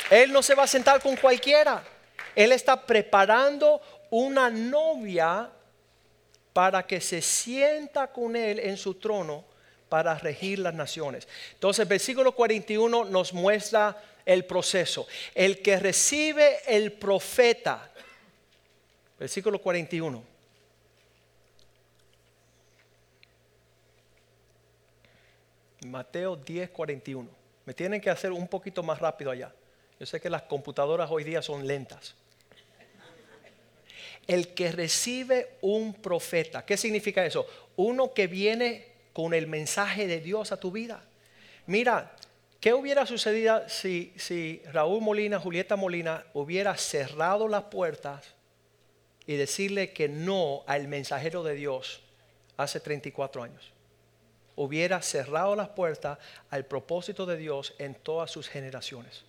Él 0.09 0.33
no 0.33 0.41
se 0.41 0.55
va 0.55 0.63
a 0.63 0.67
sentar 0.67 1.01
con 1.01 1.15
cualquiera. 1.15 1.83
Él 2.35 2.51
está 2.51 2.85
preparando 2.85 3.81
una 4.09 4.49
novia 4.49 5.49
para 6.53 6.85
que 6.85 6.99
se 6.99 7.21
sienta 7.21 8.07
con 8.07 8.35
Él 8.35 8.59
en 8.59 8.77
su 8.77 8.95
trono 8.95 9.45
para 9.87 10.15
regir 10.15 10.59
las 10.59 10.73
naciones. 10.73 11.27
Entonces, 11.53 11.87
versículo 11.87 12.33
41 12.33 13.05
nos 13.05 13.33
muestra 13.33 14.01
el 14.25 14.45
proceso. 14.45 15.07
El 15.33 15.61
que 15.61 15.77
recibe 15.79 16.59
el 16.67 16.93
profeta, 16.93 17.91
versículo 19.19 19.59
41. 19.59 20.31
Mateo 25.87 26.35
10, 26.35 26.69
41. 26.69 27.29
Me 27.65 27.73
tienen 27.73 28.01
que 28.01 28.09
hacer 28.09 28.31
un 28.31 28.47
poquito 28.47 28.83
más 28.83 28.99
rápido 28.99 29.31
allá. 29.31 29.53
Yo 29.99 30.05
sé 30.05 30.19
que 30.19 30.29
las 30.29 30.43
computadoras 30.43 31.09
hoy 31.11 31.23
día 31.23 31.41
son 31.41 31.67
lentas. 31.67 32.15
El 34.27 34.53
que 34.53 34.71
recibe 34.71 35.57
un 35.61 35.93
profeta, 35.93 36.65
¿qué 36.65 36.77
significa 36.77 37.25
eso? 37.25 37.47
Uno 37.75 38.13
que 38.13 38.27
viene 38.27 38.87
con 39.13 39.33
el 39.33 39.47
mensaje 39.47 40.07
de 40.07 40.19
Dios 40.19 40.51
a 40.51 40.59
tu 40.59 40.71
vida. 40.71 41.03
Mira, 41.65 42.15
¿qué 42.61 42.73
hubiera 42.73 43.05
sucedido 43.05 43.67
si, 43.67 44.13
si 44.15 44.61
Raúl 44.71 45.01
Molina, 45.01 45.37
Julieta 45.39 45.75
Molina 45.75 46.23
hubiera 46.33 46.77
cerrado 46.77 47.49
las 47.49 47.63
puertas 47.63 48.25
y 49.27 49.35
decirle 49.35 49.91
que 49.91 50.07
no 50.07 50.63
al 50.67 50.87
mensajero 50.87 51.43
de 51.43 51.55
Dios 51.55 52.01
hace 52.55 52.79
34 52.79 53.43
años? 53.43 53.73
hubiera 54.55 55.01
cerrado 55.01 55.55
las 55.55 55.69
puertas 55.69 56.19
al 56.49 56.65
propósito 56.65 57.25
de 57.25 57.37
Dios 57.37 57.73
en 57.79 57.95
todas 57.95 58.29
sus 58.29 58.47
generaciones. 58.47 59.23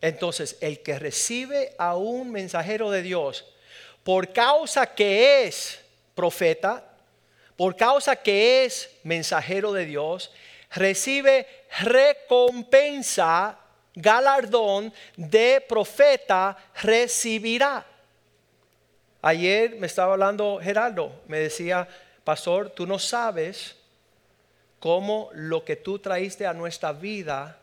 Entonces, 0.00 0.56
el 0.60 0.80
que 0.80 0.98
recibe 0.98 1.74
a 1.78 1.96
un 1.96 2.30
mensajero 2.30 2.90
de 2.90 3.02
Dios 3.02 3.44
por 4.04 4.32
causa 4.32 4.86
que 4.86 5.44
es 5.44 5.80
profeta, 6.14 6.84
por 7.56 7.76
causa 7.76 8.16
que 8.16 8.64
es 8.64 8.90
mensajero 9.02 9.72
de 9.72 9.84
Dios, 9.84 10.32
recibe 10.70 11.46
recompensa 11.80 13.58
galardón 13.94 14.92
de 15.16 15.64
profeta 15.66 16.56
recibirá. 16.82 17.86
Ayer 19.22 19.76
me 19.76 19.86
estaba 19.86 20.14
hablando 20.14 20.58
Gerardo, 20.62 21.22
me 21.26 21.38
decía, 21.38 21.86
pastor, 22.24 22.70
tú 22.70 22.86
no 22.86 22.98
sabes 22.98 23.76
cómo 24.78 25.28
lo 25.34 25.64
que 25.64 25.76
tú 25.76 25.98
traíste 25.98 26.46
a 26.46 26.54
nuestra 26.54 26.92
vida 26.92 27.58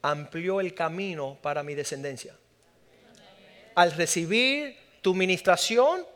amplió 0.00 0.60
el 0.60 0.74
camino 0.74 1.36
para 1.42 1.62
mi 1.62 1.74
descendencia. 1.74 2.34
Al 3.74 3.92
recibir 3.92 4.76
tu 5.02 5.14
ministración, 5.14 6.06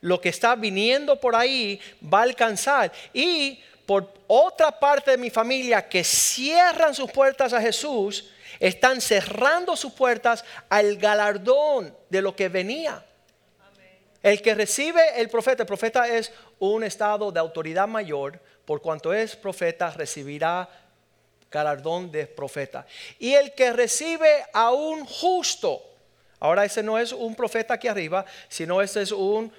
lo 0.00 0.20
que 0.20 0.30
está 0.30 0.56
viniendo 0.56 1.20
por 1.20 1.36
ahí 1.36 1.80
va 2.12 2.20
a 2.20 2.22
alcanzar. 2.24 2.92
Y 3.12 3.62
por 3.86 4.12
otra 4.26 4.78
parte 4.78 5.12
de 5.12 5.18
mi 5.18 5.30
familia 5.30 5.88
que 5.88 6.04
cierran 6.04 6.94
sus 6.94 7.10
puertas 7.10 7.52
a 7.52 7.60
Jesús, 7.60 8.30
están 8.60 9.00
cerrando 9.00 9.76
sus 9.76 9.92
puertas 9.92 10.44
al 10.68 10.96
galardón 10.96 11.96
de 12.08 12.22
lo 12.22 12.34
que 12.34 12.48
venía. 12.48 13.04
El 14.22 14.40
que 14.40 14.54
recibe 14.54 15.20
el 15.20 15.28
profeta, 15.28 15.62
el 15.62 15.66
profeta 15.66 16.08
es 16.08 16.32
un 16.58 16.82
estado 16.82 17.30
de 17.30 17.40
autoridad 17.40 17.86
mayor, 17.86 18.40
por 18.64 18.80
cuanto 18.80 19.12
es 19.12 19.36
profeta, 19.36 19.90
recibirá 19.90 20.68
galardón 21.50 22.10
de 22.10 22.26
profeta. 22.26 22.86
Y 23.18 23.34
el 23.34 23.52
que 23.52 23.72
recibe 23.72 24.46
a 24.54 24.72
un 24.72 25.04
justo, 25.04 25.82
ahora 26.40 26.64
ese 26.64 26.82
no 26.82 26.98
es 26.98 27.12
un 27.12 27.34
profeta 27.34 27.74
aquí 27.74 27.86
arriba, 27.86 28.24
sino 28.48 28.80
ese 28.80 29.02
es 29.02 29.12
un 29.12 29.52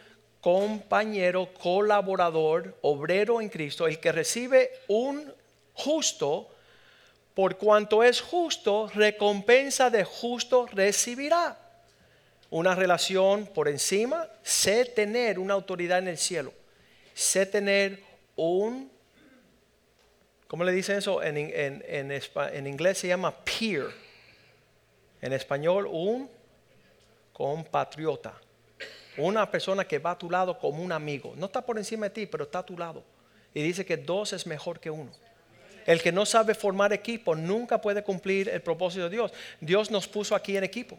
compañero, 0.45 1.51
colaborador, 1.59 2.77
obrero 2.83 3.41
en 3.41 3.49
Cristo, 3.49 3.87
el 3.87 3.99
que 3.99 4.11
recibe 4.11 4.69
un 4.87 5.33
justo, 5.73 6.47
por 7.33 7.57
cuanto 7.57 8.03
es 8.03 8.21
justo, 8.21 8.87
recompensa 8.93 9.89
de 9.89 10.03
justo 10.03 10.67
recibirá. 10.67 11.57
Una 12.51 12.75
relación 12.75 13.47
por 13.47 13.67
encima, 13.67 14.29
sé 14.43 14.85
tener 14.85 15.39
una 15.39 15.55
autoridad 15.55 15.97
en 15.97 16.09
el 16.09 16.17
cielo, 16.19 16.53
sé 17.15 17.47
tener 17.47 18.03
un, 18.35 18.91
¿cómo 20.47 20.63
le 20.63 20.73
dicen 20.73 20.99
eso? 20.99 21.23
En, 21.23 21.37
en 21.37 22.67
inglés 22.67 22.99
se 22.99 23.07
llama 23.07 23.33
peer, 23.43 23.87
en 25.23 25.33
español 25.33 25.87
un 25.87 26.29
compatriota 27.33 28.44
una 29.17 29.49
persona 29.49 29.85
que 29.85 29.99
va 29.99 30.11
a 30.11 30.17
tu 30.17 30.29
lado 30.29 30.57
como 30.57 30.83
un 30.83 30.91
amigo. 30.91 31.33
No 31.37 31.45
está 31.47 31.61
por 31.61 31.77
encima 31.77 32.07
de 32.07 32.09
ti, 32.11 32.25
pero 32.25 32.45
está 32.45 32.59
a 32.59 32.65
tu 32.65 32.77
lado. 32.77 33.03
Y 33.53 33.61
dice 33.61 33.85
que 33.85 33.97
dos 33.97 34.33
es 34.33 34.45
mejor 34.45 34.79
que 34.79 34.89
uno. 34.89 35.11
El 35.85 36.01
que 36.01 36.11
no 36.11 36.25
sabe 36.25 36.55
formar 36.55 36.93
equipo 36.93 37.35
nunca 37.35 37.79
puede 37.79 38.03
cumplir 38.03 38.49
el 38.49 38.61
propósito 38.61 39.03
de 39.05 39.11
Dios. 39.11 39.31
Dios 39.61 39.91
nos 39.91 40.07
puso 40.07 40.35
aquí 40.35 40.57
en 40.57 40.63
equipo. 40.63 40.97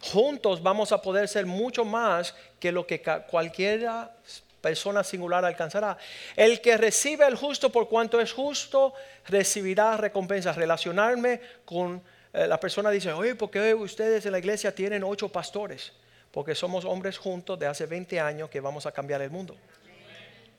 Juntos 0.00 0.62
vamos 0.62 0.90
a 0.92 1.00
poder 1.00 1.28
ser 1.28 1.46
mucho 1.46 1.84
más 1.84 2.34
que 2.58 2.72
lo 2.72 2.86
que 2.86 3.02
cualquiera 3.30 4.14
persona 4.60 5.04
singular 5.04 5.44
alcanzará. 5.44 5.98
El 6.34 6.62
que 6.62 6.78
recibe 6.78 7.26
el 7.26 7.36
justo 7.36 7.70
por 7.70 7.88
cuanto 7.88 8.18
es 8.18 8.32
justo, 8.32 8.94
recibirá 9.26 9.98
recompensa. 9.98 10.52
Relacionarme 10.52 11.40
con 11.66 12.02
eh, 12.32 12.46
la 12.46 12.58
persona 12.58 12.90
dice, 12.90 13.12
oye, 13.12 13.34
¿por 13.34 13.50
qué 13.50 13.74
ustedes 13.74 14.24
en 14.24 14.32
la 14.32 14.38
iglesia 14.38 14.74
tienen 14.74 15.04
ocho 15.04 15.28
pastores? 15.28 15.92
Porque 16.34 16.56
somos 16.56 16.84
hombres 16.84 17.16
juntos 17.16 17.56
de 17.60 17.68
hace 17.68 17.86
20 17.86 18.18
años 18.18 18.50
que 18.50 18.58
vamos 18.58 18.86
a 18.86 18.92
cambiar 18.92 19.22
el 19.22 19.30
mundo. 19.30 19.54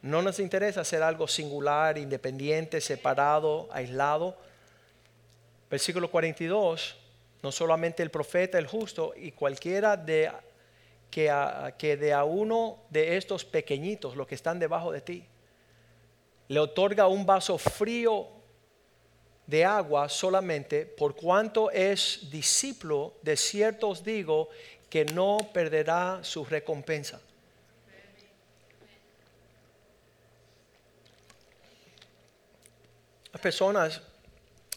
No 0.01 0.21
nos 0.21 0.39
interesa 0.39 0.81
hacer 0.81 1.03
algo 1.03 1.27
singular, 1.27 1.97
independiente, 1.97 2.79
separado, 2.79 3.67
aislado. 3.73 4.37
Versículo 5.69 6.09
42, 6.09 6.95
no 7.43 7.51
solamente 7.51 8.01
el 8.01 8.09
profeta, 8.09 8.57
el 8.57 8.67
justo, 8.67 9.13
y 9.17 9.33
cualquiera 9.33 9.97
de 9.97 10.31
que, 11.11 11.29
que 11.77 11.97
de 11.97 12.13
a 12.13 12.23
uno 12.23 12.77
de 12.89 13.17
estos 13.17 13.43
pequeñitos, 13.43 14.15
los 14.15 14.27
que 14.27 14.35
están 14.35 14.59
debajo 14.59 14.93
de 14.93 15.01
ti, 15.01 15.25
le 16.47 16.59
otorga 16.61 17.07
un 17.07 17.25
vaso 17.25 17.57
frío 17.57 18.29
de 19.45 19.65
agua 19.65 20.07
solamente 20.07 20.85
por 20.85 21.17
cuanto 21.17 21.69
es 21.69 22.29
discípulo, 22.31 23.15
de 23.21 23.35
cierto 23.35 23.89
os 23.89 24.05
digo 24.05 24.49
que 24.95 25.03
no 25.03 25.39
perderá 25.51 26.23
su 26.23 26.45
recompensa. 26.45 27.19
Las 33.33 33.41
personas 33.41 34.01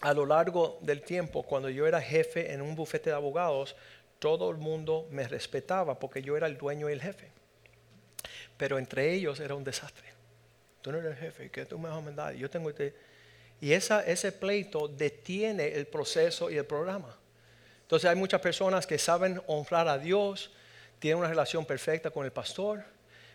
a 0.00 0.12
lo 0.12 0.26
largo 0.26 0.80
del 0.82 1.02
tiempo, 1.02 1.44
cuando 1.44 1.70
yo 1.70 1.86
era 1.86 2.02
jefe 2.02 2.52
en 2.52 2.62
un 2.62 2.74
bufete 2.74 3.10
de 3.10 3.14
abogados, 3.14 3.76
todo 4.18 4.50
el 4.50 4.56
mundo 4.56 5.06
me 5.12 5.28
respetaba 5.28 6.00
porque 6.00 6.20
yo 6.20 6.36
era 6.36 6.48
el 6.48 6.58
dueño 6.58 6.90
y 6.90 6.94
el 6.94 7.00
jefe. 7.00 7.30
Pero 8.56 8.76
entre 8.76 9.12
ellos 9.14 9.38
era 9.38 9.54
un 9.54 9.62
desastre. 9.62 10.08
Tú 10.82 10.90
no 10.90 10.98
eres 10.98 11.12
el 11.12 11.18
jefe, 11.18 11.48
que 11.48 11.64
tú 11.64 11.78
me 11.78 11.88
vas 11.88 11.98
a 11.98 12.00
mandar. 12.00 12.34
Yo 12.34 12.50
tengo 12.50 12.70
este... 12.70 12.92
Y 13.60 13.70
ese 13.70 14.32
pleito 14.32 14.88
detiene 14.88 15.68
el 15.74 15.86
proceso 15.86 16.50
y 16.50 16.56
el 16.56 16.66
programa. 16.66 17.16
Entonces 17.88 18.10
hay 18.10 18.16
muchas 18.16 18.42
personas 18.42 18.86
que 18.86 18.98
saben 18.98 19.40
honrar 19.46 19.88
a 19.88 19.96
Dios, 19.96 20.50
tienen 20.98 21.20
una 21.20 21.28
relación 21.30 21.64
perfecta 21.64 22.10
con 22.10 22.26
el 22.26 22.32
pastor, 22.32 22.84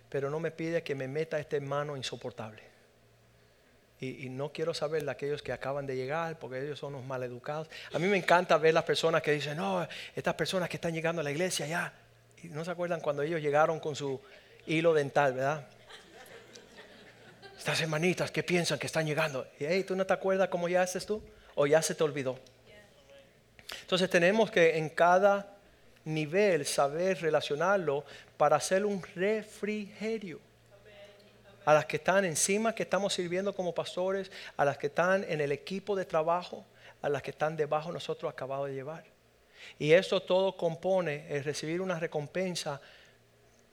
pero 0.10 0.30
no 0.30 0.40
me 0.40 0.52
pide 0.52 0.84
que 0.84 0.94
me 0.94 1.08
meta 1.08 1.40
este 1.40 1.60
mano 1.60 1.98
insoportable. 1.98 2.62
Y, 4.00 4.30
no 4.30 4.52
quiero 4.52 4.76
saber 4.76 5.06
de 5.06 5.10
aquellos 5.10 5.42
que 5.42 5.52
acaban 5.52 5.88
de 5.88 5.96
llegar, 5.96 6.38
porque 6.38 6.62
ellos 6.62 6.78
son 6.78 6.94
los 6.94 7.04
maleducados. 7.04 7.68
A 7.94 7.98
mí 7.98 8.06
me 8.06 8.18
encanta 8.18 8.56
ver 8.60 8.76
las 8.76 8.84
personas 8.84 9.24
que 9.24 9.32
dicen, 9.32 9.58
no, 9.58 9.88
estas 10.16 10.36
personas 10.36 10.70
que 10.70 10.78
están 10.78 10.94
llegando 10.94 11.22
a 11.22 11.24
la 11.24 11.32
iglesia 11.32 11.66
ya. 11.66 11.92
Y 12.44 12.50
no 12.50 12.64
se 12.64 12.70
acuerdan 12.70 13.02
cuando 13.02 13.24
ellos 13.24 13.42
llegaron 13.42 13.80
con 13.80 13.96
su 13.96 14.22
hilo 14.68 14.94
dental, 14.94 15.34
¿verdad? 15.34 15.68
Estas 17.58 17.82
hermanitas 17.82 18.30
que 18.30 18.44
piensan 18.44 18.78
que 18.78 18.86
están 18.86 19.08
llegando. 19.08 19.48
Y 19.60 19.66
hey, 19.66 19.84
¿tú 19.84 19.96
no 19.96 20.06
te 20.06 20.14
acuerdas 20.14 20.50
cómo 20.50 20.70
ya 20.70 20.84
haces 20.84 21.08
tú? 21.08 21.24
¿O 21.56 21.66
ya 21.66 21.82
se 21.82 21.96
te 21.96 22.04
olvidó? 22.04 22.38
Entonces 23.82 24.10
tenemos 24.10 24.52
que 24.52 24.78
en 24.78 24.90
cada 24.90 25.54
nivel 26.06 26.66
saber 26.66 27.22
relacionarlo 27.22 28.04
para 28.38 28.58
hacer 28.58 28.86
un 28.86 29.02
refrigerio. 29.16 30.40
A 31.66 31.74
las 31.74 31.86
que 31.86 31.96
están 31.98 32.26
encima, 32.26 32.76
que 32.76 32.84
estamos 32.84 33.14
sirviendo 33.14 33.56
como 33.56 33.74
pastores, 33.74 34.30
a 34.58 34.66
las 34.66 34.78
que 34.78 34.88
están 34.88 35.24
en 35.30 35.40
el 35.40 35.52
equipo 35.54 35.96
de 35.96 36.04
trabajo, 36.04 36.66
a 37.02 37.08
las 37.08 37.22
que 37.22 37.32
están 37.32 37.56
debajo 37.56 37.92
nosotros 37.92 38.32
acabamos 38.32 38.68
de 38.68 38.76
llevar. 38.76 39.06
Y 39.80 39.94
esto 39.94 40.22
todo 40.22 40.58
compone 40.58 41.26
el 41.30 41.44
recibir 41.44 41.80
una 41.80 42.00
recompensa 42.00 42.82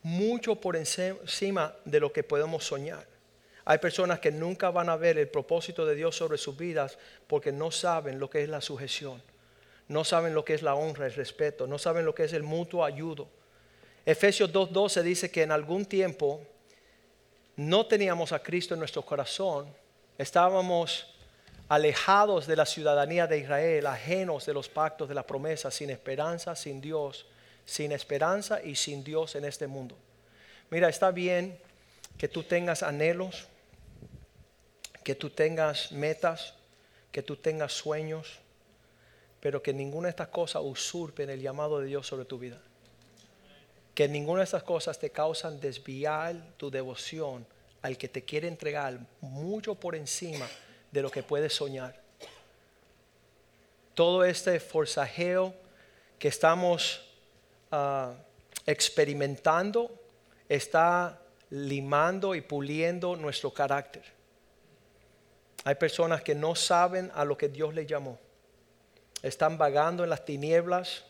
mucho 0.03 0.55
por 0.55 0.77
encima 0.77 1.75
de 1.83 1.99
lo 1.99 2.13
que 2.13 2.23
podemos 2.23 2.63
soñar. 2.63 3.05
Hay 3.65 3.77
personas 3.77 4.19
que 4.19 4.31
nunca 4.31 4.71
van 4.71 4.89
a 4.89 4.95
ver 4.95 5.17
el 5.17 5.27
propósito 5.27 5.85
de 5.85 5.95
Dios 5.95 6.15
sobre 6.15 6.37
sus 6.37 6.57
vidas 6.57 6.97
porque 7.27 7.51
no 7.51 7.71
saben 7.71 8.19
lo 8.19 8.29
que 8.29 8.41
es 8.41 8.49
la 8.49 8.61
sujeción 8.61 9.21
no 9.91 10.05
saben 10.05 10.33
lo 10.33 10.45
que 10.45 10.53
es 10.53 10.61
la 10.61 10.75
honra, 10.75 11.05
el 11.05 11.13
respeto, 11.13 11.67
no 11.67 11.77
saben 11.77 12.05
lo 12.05 12.15
que 12.15 12.23
es 12.23 12.33
el 12.33 12.43
mutuo 12.43 12.85
ayudo. 12.85 13.27
Efesios 14.05 14.51
2.12 14.51 15.01
dice 15.01 15.29
que 15.29 15.43
en 15.43 15.51
algún 15.51 15.85
tiempo 15.85 16.41
no 17.57 17.85
teníamos 17.85 18.31
a 18.31 18.41
Cristo 18.41 18.73
en 18.73 18.79
nuestro 18.79 19.03
corazón, 19.03 19.67
estábamos 20.17 21.13
alejados 21.67 22.47
de 22.47 22.55
la 22.55 22.65
ciudadanía 22.65 23.27
de 23.27 23.39
Israel, 23.39 23.85
ajenos 23.85 24.45
de 24.45 24.53
los 24.53 24.69
pactos 24.69 25.09
de 25.09 25.15
la 25.15 25.27
promesa, 25.27 25.69
sin 25.71 25.89
esperanza, 25.89 26.55
sin 26.55 26.79
Dios, 26.79 27.25
sin 27.65 27.91
esperanza 27.91 28.63
y 28.63 28.75
sin 28.75 29.03
Dios 29.03 29.35
en 29.35 29.45
este 29.45 29.67
mundo. 29.67 29.97
Mira, 30.69 30.87
está 30.87 31.11
bien 31.11 31.59
que 32.17 32.29
tú 32.29 32.43
tengas 32.43 32.81
anhelos, 32.81 33.47
que 35.03 35.15
tú 35.15 35.29
tengas 35.29 35.91
metas, 35.91 36.53
que 37.11 37.23
tú 37.23 37.35
tengas 37.35 37.73
sueños, 37.73 38.40
pero 39.41 39.61
que 39.61 39.73
ninguna 39.73 40.05
de 40.05 40.11
estas 40.11 40.27
cosas 40.27 40.61
usurpen 40.63 41.29
el 41.31 41.41
llamado 41.41 41.79
de 41.79 41.87
Dios 41.87 42.05
sobre 42.05 42.25
tu 42.25 42.37
vida. 42.37 42.61
Que 43.95 44.07
ninguna 44.07 44.41
de 44.41 44.45
estas 44.45 44.63
cosas 44.63 44.99
te 44.99 45.09
causan 45.09 45.59
desviar 45.59 46.35
tu 46.57 46.69
devoción 46.69 47.45
al 47.81 47.97
que 47.97 48.07
te 48.07 48.23
quiere 48.23 48.47
entregar 48.47 48.99
mucho 49.19 49.73
por 49.75 49.95
encima 49.95 50.47
de 50.91 51.01
lo 51.01 51.09
que 51.09 51.23
puedes 51.23 51.53
soñar. 51.53 51.99
Todo 53.95 54.23
este 54.23 54.59
forzajeo 54.59 55.55
que 56.19 56.27
estamos 56.27 57.01
ah, 57.71 58.13
experimentando 58.67 59.91
está 60.47 61.19
limando 61.49 62.35
y 62.35 62.41
puliendo 62.41 63.15
nuestro 63.15 63.51
carácter. 63.51 64.03
Hay 65.63 65.75
personas 65.75 66.21
que 66.21 66.35
no 66.35 66.55
saben 66.55 67.11
a 67.15 67.25
lo 67.25 67.35
que 67.35 67.49
Dios 67.49 67.73
les 67.73 67.87
llamó 67.87 68.19
están 69.21 69.57
vagando 69.57 70.03
en 70.03 70.09
las 70.09 70.25
tinieblas, 70.25 71.03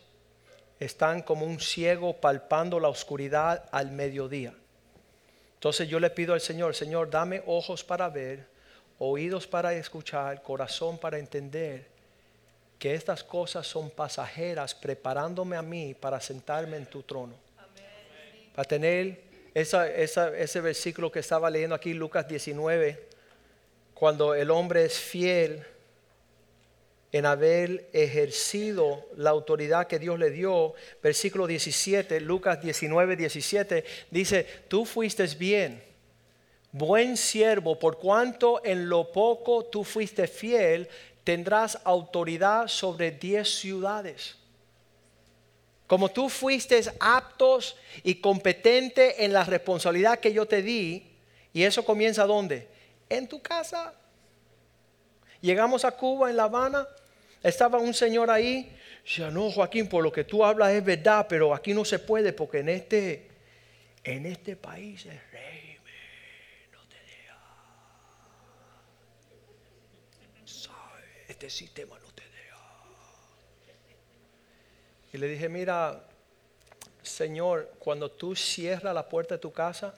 están 0.78 1.22
como 1.22 1.46
un 1.46 1.60
ciego 1.60 2.14
palpando 2.14 2.80
la 2.80 2.88
oscuridad 2.88 3.68
al 3.70 3.90
mediodía. 3.92 4.54
Entonces 5.54 5.88
yo 5.88 6.00
le 6.00 6.10
pido 6.10 6.34
al 6.34 6.40
Señor, 6.40 6.74
Señor, 6.74 7.08
dame 7.08 7.42
ojos 7.46 7.84
para 7.84 8.08
ver, 8.08 8.46
oídos 8.98 9.46
para 9.46 9.72
escuchar, 9.74 10.42
corazón 10.42 10.98
para 10.98 11.18
entender 11.18 11.86
que 12.78 12.94
estas 12.94 13.22
cosas 13.22 13.64
son 13.64 13.90
pasajeras 13.90 14.74
preparándome 14.74 15.56
a 15.56 15.62
mí 15.62 15.94
para 15.94 16.20
sentarme 16.20 16.76
en 16.76 16.86
tu 16.86 17.04
trono. 17.04 17.34
Para 18.56 18.68
tener 18.68 19.22
ese 19.54 20.60
versículo 20.60 21.10
que 21.12 21.20
estaba 21.20 21.48
leyendo 21.48 21.76
aquí, 21.76 21.94
Lucas 21.94 22.26
19, 22.26 23.08
cuando 23.94 24.34
el 24.34 24.50
hombre 24.50 24.84
es 24.84 24.98
fiel 24.98 25.64
en 27.12 27.26
haber 27.26 27.90
ejercido 27.92 29.06
la 29.16 29.30
autoridad 29.30 29.86
que 29.86 29.98
Dios 29.98 30.18
le 30.18 30.30
dio, 30.30 30.72
versículo 31.02 31.46
17, 31.46 32.20
Lucas 32.20 32.62
19, 32.62 33.16
17, 33.16 33.84
dice, 34.10 34.46
tú 34.68 34.86
fuiste 34.86 35.26
bien, 35.38 35.84
buen 36.72 37.18
siervo, 37.18 37.78
por 37.78 37.98
cuanto 37.98 38.64
en 38.64 38.88
lo 38.88 39.12
poco 39.12 39.66
tú 39.66 39.84
fuiste 39.84 40.26
fiel, 40.26 40.88
tendrás 41.22 41.78
autoridad 41.84 42.66
sobre 42.66 43.10
diez 43.10 43.58
ciudades. 43.58 44.36
Como 45.86 46.10
tú 46.10 46.30
fuiste 46.30 46.80
aptos 46.98 47.76
y 48.02 48.14
competente 48.14 49.22
en 49.22 49.34
la 49.34 49.44
responsabilidad 49.44 50.18
que 50.18 50.32
yo 50.32 50.46
te 50.46 50.62
di, 50.62 51.10
y 51.52 51.62
eso 51.64 51.84
comienza 51.84 52.24
¿dónde? 52.24 52.66
En 53.10 53.28
tu 53.28 53.42
casa. 53.42 53.92
Llegamos 55.42 55.84
a 55.84 55.90
Cuba, 55.90 56.30
en 56.30 56.36
La 56.36 56.44
Habana, 56.44 56.88
estaba 57.42 57.78
un 57.78 57.94
señor 57.94 58.30
ahí, 58.30 58.76
ya 59.04 59.30
no, 59.30 59.50
Joaquín, 59.50 59.88
por 59.88 60.02
lo 60.02 60.12
que 60.12 60.24
tú 60.24 60.44
hablas 60.44 60.72
es 60.72 60.84
verdad, 60.84 61.26
pero 61.28 61.54
aquí 61.54 61.74
no 61.74 61.84
se 61.84 61.98
puede 61.98 62.32
porque 62.32 62.60
en 62.60 62.68
este, 62.68 63.28
en 64.04 64.26
este 64.26 64.56
país 64.56 65.06
el 65.06 65.20
régimen 65.32 65.94
no 66.72 66.80
te 66.88 66.96
deja. 66.96 67.38
Este 71.28 71.50
sistema 71.50 71.98
Y 75.12 75.18
le 75.18 75.28
dije, 75.28 75.48
mira, 75.48 76.04
Señor, 77.02 77.74
cuando 77.78 78.10
tú 78.10 78.34
cierras 78.34 78.94
la 78.94 79.08
puerta 79.08 79.34
de 79.34 79.40
tu 79.40 79.52
casa, 79.52 79.94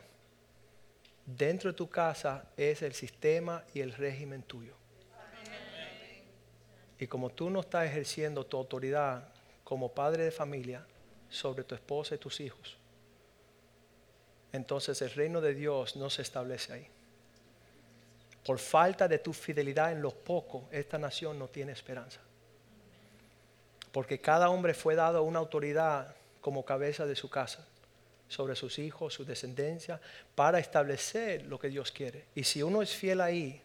dentro 1.24 1.70
de 1.70 1.76
tu 1.76 1.88
casa 1.88 2.48
es 2.56 2.82
el 2.82 2.94
sistema 2.94 3.62
y 3.72 3.80
el 3.80 3.92
régimen 3.92 4.42
tuyo. 4.42 4.74
Y 7.04 7.06
como 7.06 7.28
tú 7.28 7.50
no 7.50 7.60
estás 7.60 7.84
ejerciendo 7.84 8.46
tu 8.46 8.56
autoridad 8.56 9.28
como 9.62 9.92
padre 9.92 10.24
de 10.24 10.30
familia 10.30 10.82
sobre 11.28 11.62
tu 11.62 11.74
esposa 11.74 12.14
y 12.14 12.18
tus 12.18 12.40
hijos, 12.40 12.78
entonces 14.52 15.02
el 15.02 15.10
reino 15.10 15.42
de 15.42 15.52
Dios 15.52 15.96
no 15.96 16.08
se 16.08 16.22
establece 16.22 16.72
ahí. 16.72 16.86
Por 18.42 18.58
falta 18.58 19.06
de 19.06 19.18
tu 19.18 19.34
fidelidad 19.34 19.92
en 19.92 20.00
lo 20.00 20.12
poco, 20.12 20.66
esta 20.70 20.96
nación 20.96 21.38
no 21.38 21.48
tiene 21.48 21.72
esperanza 21.72 22.20
porque 23.92 24.18
cada 24.18 24.48
hombre 24.48 24.72
fue 24.72 24.96
dado 24.96 25.22
una 25.24 25.40
autoridad 25.40 26.16
como 26.40 26.64
cabeza 26.64 27.04
de 27.04 27.14
su 27.14 27.28
casa 27.28 27.68
sobre 28.28 28.56
sus 28.56 28.80
hijos, 28.80 29.12
su 29.12 29.26
descendencia, 29.26 30.00
para 30.34 30.58
establecer 30.58 31.42
lo 31.42 31.60
que 31.60 31.68
Dios 31.68 31.92
quiere. 31.92 32.24
Y 32.34 32.42
si 32.42 32.62
uno 32.62 32.80
es 32.80 32.90
fiel 32.90 33.20
ahí, 33.20 33.60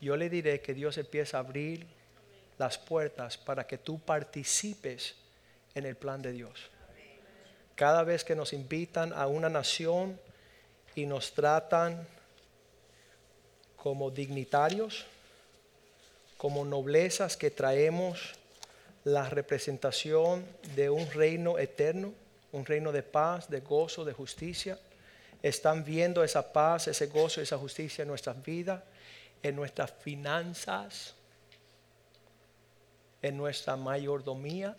yo 0.00 0.16
le 0.16 0.30
diré 0.30 0.60
que 0.60 0.72
Dios 0.72 0.96
empieza 0.96 1.36
a 1.36 1.40
abrir 1.40 1.97
las 2.58 2.76
puertas 2.76 3.38
para 3.38 3.66
que 3.66 3.78
tú 3.78 3.98
participes 4.00 5.14
en 5.74 5.86
el 5.86 5.96
plan 5.96 6.20
de 6.20 6.32
Dios. 6.32 6.70
Cada 7.74 8.02
vez 8.02 8.24
que 8.24 8.34
nos 8.34 8.52
invitan 8.52 9.12
a 9.12 9.28
una 9.28 9.48
nación 9.48 10.20
y 10.94 11.06
nos 11.06 11.32
tratan 11.32 12.06
como 13.76 14.10
dignitarios, 14.10 15.06
como 16.36 16.64
noblezas 16.64 17.36
que 17.36 17.50
traemos 17.50 18.34
la 19.04 19.28
representación 19.28 20.44
de 20.74 20.90
un 20.90 21.08
reino 21.10 21.58
eterno, 21.58 22.12
un 22.52 22.66
reino 22.66 22.90
de 22.90 23.02
paz, 23.02 23.48
de 23.48 23.60
gozo, 23.60 24.04
de 24.04 24.12
justicia. 24.12 24.78
Están 25.42 25.84
viendo 25.84 26.24
esa 26.24 26.52
paz, 26.52 26.88
ese 26.88 27.06
gozo, 27.06 27.40
esa 27.40 27.56
justicia 27.56 28.02
en 28.02 28.08
nuestras 28.08 28.42
vidas, 28.42 28.82
en 29.42 29.54
nuestras 29.54 29.92
finanzas, 29.92 31.14
en 33.22 33.36
nuestra 33.36 33.76
mayordomía. 33.76 34.76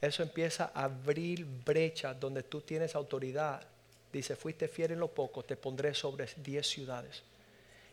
Eso 0.00 0.22
empieza 0.22 0.70
a 0.74 0.84
abrir 0.84 1.44
brechas 1.44 2.18
donde 2.18 2.42
tú 2.42 2.60
tienes 2.60 2.94
autoridad. 2.94 3.62
Dice, 4.12 4.36
fuiste 4.36 4.68
fiel 4.68 4.92
en 4.92 5.00
lo 5.00 5.08
poco, 5.08 5.44
te 5.44 5.56
pondré 5.56 5.94
sobre 5.94 6.28
diez 6.36 6.66
ciudades. 6.68 7.22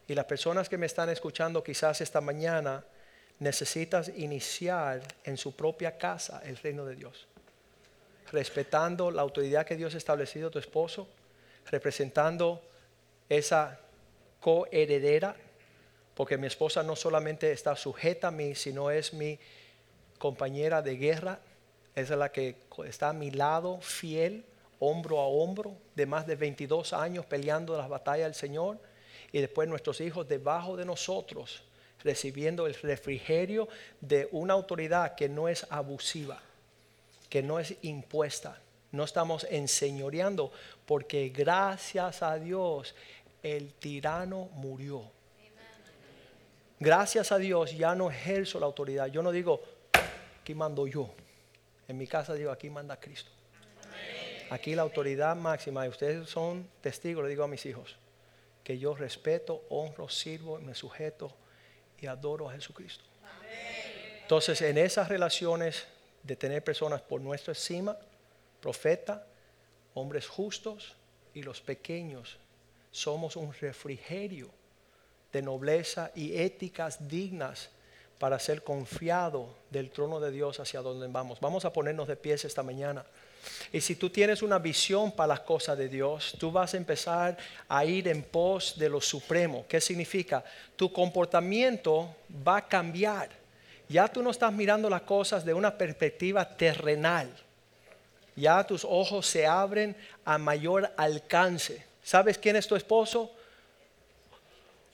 Y 0.07 0.13
las 0.13 0.25
personas 0.25 0.67
que 0.67 0.77
me 0.77 0.85
están 0.85 1.09
escuchando 1.09 1.63
quizás 1.63 2.01
esta 2.01 2.21
mañana, 2.21 2.83
necesitas 3.41 4.09
iniciar 4.09 5.01
en 5.23 5.35
su 5.35 5.55
propia 5.55 5.97
casa 5.97 6.43
el 6.45 6.57
reino 6.57 6.85
de 6.85 6.95
Dios, 6.95 7.27
respetando 8.31 9.09
la 9.09 9.23
autoridad 9.23 9.65
que 9.65 9.75
Dios 9.75 9.95
ha 9.95 9.97
establecido 9.97 10.49
a 10.49 10.51
tu 10.51 10.59
esposo, 10.59 11.07
representando 11.71 12.61
esa 13.27 13.79
coheredera, 14.39 15.35
porque 16.15 16.37
mi 16.37 16.47
esposa 16.47 16.83
no 16.83 16.95
solamente 16.95 17.51
está 17.51 17.75
sujeta 17.75 18.27
a 18.27 18.31
mí, 18.31 18.55
sino 18.55 18.91
es 18.91 19.13
mi 19.13 19.39
compañera 20.17 20.81
de 20.81 20.97
guerra, 20.97 21.39
es 21.95 22.09
la 22.09 22.31
que 22.31 22.55
está 22.85 23.09
a 23.09 23.13
mi 23.13 23.31
lado, 23.31 23.79
fiel, 23.81 24.45
hombro 24.79 25.19
a 25.19 25.27
hombro, 25.27 25.75
de 25.95 26.05
más 26.05 26.25
de 26.27 26.35
22 26.35 26.93
años 26.93 27.25
peleando 27.25 27.77
las 27.77 27.89
batallas 27.89 28.27
del 28.27 28.35
Señor, 28.35 28.79
y 29.31 29.39
después 29.39 29.67
nuestros 29.67 30.01
hijos 30.01 30.27
debajo 30.27 30.75
de 30.75 30.85
nosotros 30.85 31.63
recibiendo 32.03 32.67
el 32.67 32.73
refrigerio 32.75 33.67
de 33.99 34.27
una 34.31 34.53
autoridad 34.53 35.15
que 35.15 35.29
no 35.29 35.47
es 35.47 35.65
abusiva, 35.69 36.41
que 37.29 37.43
no 37.43 37.59
es 37.59 37.75
impuesta. 37.81 38.59
No 38.91 39.05
estamos 39.05 39.45
enseñoreando 39.49 40.51
porque 40.85 41.29
gracias 41.29 42.23
a 42.23 42.37
Dios 42.37 42.93
el 43.41 43.73
tirano 43.73 44.49
murió. 44.53 45.03
Gracias 46.81 47.31
a 47.31 47.37
Dios 47.37 47.77
ya 47.77 47.93
no 47.93 48.09
ejerzo 48.09 48.59
la 48.59 48.65
autoridad. 48.65 49.05
Yo 49.05 49.21
no 49.21 49.31
digo, 49.31 49.61
aquí 50.41 50.55
mando 50.55 50.87
yo. 50.87 51.13
En 51.87 51.95
mi 51.95 52.07
casa 52.07 52.33
digo, 52.33 52.49
aquí 52.49 52.71
manda 52.71 52.99
Cristo. 52.99 53.29
Aquí 54.49 54.73
la 54.73 54.81
autoridad 54.81 55.35
máxima, 55.35 55.85
y 55.85 55.89
ustedes 55.89 56.27
son 56.27 56.67
testigos, 56.81 57.23
le 57.23 57.29
digo 57.29 57.43
a 57.43 57.47
mis 57.47 57.63
hijos, 57.67 57.97
que 58.63 58.79
yo 58.79 58.95
respeto, 58.95 59.63
honro, 59.69 60.09
sirvo, 60.09 60.57
me 60.57 60.73
sujeto 60.73 61.31
y 61.99 62.07
adoro 62.07 62.49
a 62.49 62.53
Jesucristo. 62.53 63.03
Entonces, 64.23 64.59
en 64.63 64.79
esas 64.79 65.07
relaciones 65.07 65.85
de 66.23 66.35
tener 66.35 66.63
personas 66.63 67.03
por 67.03 67.21
nuestra 67.21 67.51
encima, 67.51 67.95
profeta, 68.59 69.27
hombres 69.93 70.27
justos 70.27 70.95
y 71.35 71.43
los 71.43 71.61
pequeños, 71.61 72.39
somos 72.89 73.35
un 73.35 73.53
refrigerio 73.53 74.49
de 75.31 75.41
nobleza 75.41 76.11
y 76.15 76.37
éticas 76.37 77.07
dignas 77.07 77.69
para 78.19 78.37
ser 78.39 78.63
confiado 78.63 79.49
del 79.69 79.89
trono 79.89 80.19
de 80.19 80.31
Dios 80.31 80.59
hacia 80.59 80.81
donde 80.81 81.07
vamos. 81.07 81.39
Vamos 81.39 81.65
a 81.65 81.73
ponernos 81.73 82.07
de 82.07 82.15
pies 82.15 82.45
esta 82.45 82.61
mañana. 82.61 83.03
Y 83.73 83.81
si 83.81 83.95
tú 83.95 84.09
tienes 84.09 84.43
una 84.43 84.59
visión 84.59 85.11
para 85.11 85.29
las 85.29 85.39
cosas 85.39 85.77
de 85.77 85.89
Dios, 85.89 86.35
tú 86.37 86.51
vas 86.51 86.73
a 86.73 86.77
empezar 86.77 87.37
a 87.67 87.83
ir 87.85 88.07
en 88.07 88.21
pos 88.21 88.77
de 88.77 88.89
lo 88.89 89.01
supremo. 89.01 89.65
¿Qué 89.67 89.81
significa? 89.81 90.43
Tu 90.75 90.93
comportamiento 90.93 92.15
va 92.47 92.57
a 92.57 92.67
cambiar. 92.67 93.29
Ya 93.89 94.07
tú 94.07 94.21
no 94.21 94.29
estás 94.29 94.53
mirando 94.53 94.89
las 94.89 95.01
cosas 95.01 95.43
de 95.43 95.53
una 95.53 95.77
perspectiva 95.77 96.47
terrenal. 96.47 97.29
Ya 98.35 98.63
tus 98.65 98.85
ojos 98.85 99.25
se 99.25 99.45
abren 99.47 99.95
a 100.23 100.37
mayor 100.37 100.91
alcance. 100.95 101.83
¿Sabes 102.03 102.37
quién 102.37 102.55
es 102.55 102.67
tu 102.67 102.75
esposo? 102.75 103.31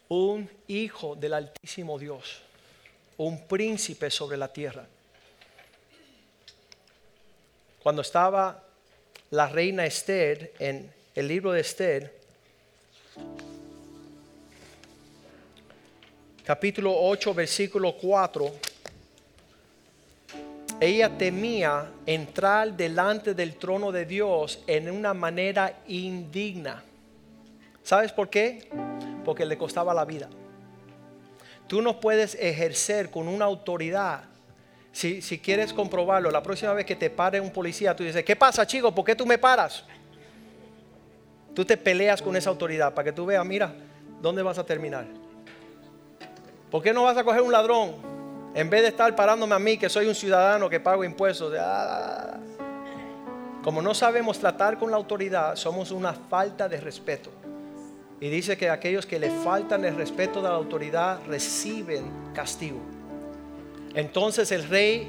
Un 0.09 0.49
hijo 0.67 1.15
del 1.15 1.33
Altísimo 1.33 1.99
Dios, 1.99 2.41
un 3.17 3.45
príncipe 3.45 4.09
sobre 4.09 4.37
la 4.37 4.47
tierra. 4.47 4.85
Cuando 7.83 8.01
estaba 8.01 8.63
la 9.31 9.47
reina 9.49 9.85
Esther 9.85 10.53
en 10.59 10.91
el 11.13 11.27
libro 11.27 11.51
de 11.51 11.61
Esther, 11.61 12.13
capítulo 16.45 16.93
8, 16.95 17.33
versículo 17.33 17.97
4, 17.97 18.53
ella 20.79 21.17
temía 21.17 21.91
entrar 22.05 22.71
delante 22.77 23.33
del 23.33 23.55
trono 23.55 23.91
de 23.91 24.05
Dios 24.05 24.63
en 24.67 24.89
una 24.89 25.13
manera 25.13 25.81
indigna. 25.87 26.83
¿Sabes 27.83 28.13
por 28.13 28.29
qué? 28.29 28.69
Porque 29.27 29.45
le 29.45 29.57
costaba 29.57 29.93
la 29.93 30.05
vida. 30.05 30.29
Tú 31.67 31.81
no 31.81 31.99
puedes 31.99 32.35
ejercer 32.35 33.11
con 33.11 33.27
una 33.27 33.43
autoridad 33.43 34.23
si, 34.93 35.39
quieres 35.39 35.73
comprobarlo, 35.73 36.31
la 36.31 36.41
próxima 36.41 36.73
vez 36.73 36.85
que 36.85 36.95
te 36.95 37.09
pare 37.09 37.39
un 37.41 37.51
policía, 37.51 37.93
tú 37.93 38.03
dices, 38.03 38.23
¿qué 38.23 38.37
pasa, 38.37 38.65
chico? 38.65 38.95
¿Por 38.95 39.03
qué 39.05 39.15
tú 39.15 39.25
me 39.25 39.37
paras? 39.37 39.83
Tú 41.53 41.65
te 41.65 41.75
peleas 41.75 42.19
con 42.21 42.35
esa 42.35 42.49
autoridad 42.49 42.93
para 42.93 43.03
que 43.03 43.11
tú 43.11 43.25
veas, 43.25 43.45
mira, 43.45 43.75
¿dónde 44.21 44.41
vas 44.41 44.57
a 44.57 44.65
terminar? 44.65 45.05
¿Por 46.71 46.81
qué 46.81 46.93
no 46.93 47.03
vas 47.03 47.17
a 47.17 47.23
coger 47.23 47.41
un 47.41 47.51
ladrón 47.51 47.95
En 48.55 48.69
vez 48.69 48.81
de 48.81 48.87
estar 48.87 49.15
parándome 49.15 49.53
a 49.53 49.59
mí, 49.59 49.77
que 49.77 49.87
soy 49.87 50.07
un 50.07 50.15
ciudadano 50.15 50.67
que 50.67 50.79
pago 50.79 51.03
impuestos, 51.03 51.53
ah, 51.59 52.39
como 53.63 53.83
no 53.83 53.93
sabemos 53.93 54.39
tratar 54.39 54.79
con 54.79 54.89
la 54.89 54.97
autoridad, 54.97 55.55
somos 55.57 55.91
una 55.91 56.13
falta 56.13 56.67
de 56.67 56.79
respeto. 56.79 57.29
Y 58.19 58.29
dice 58.29 58.57
que 58.57 58.69
aquellos 58.69 59.05
que 59.05 59.19
le 59.19 59.29
faltan 59.29 59.85
el 59.85 59.95
respeto 59.95 60.41
de 60.41 60.49
la 60.49 60.55
autoridad 60.55 61.19
reciben 61.27 62.05
castigo. 62.33 62.79
Entonces 63.93 64.51
el 64.51 64.67
rey 64.67 65.07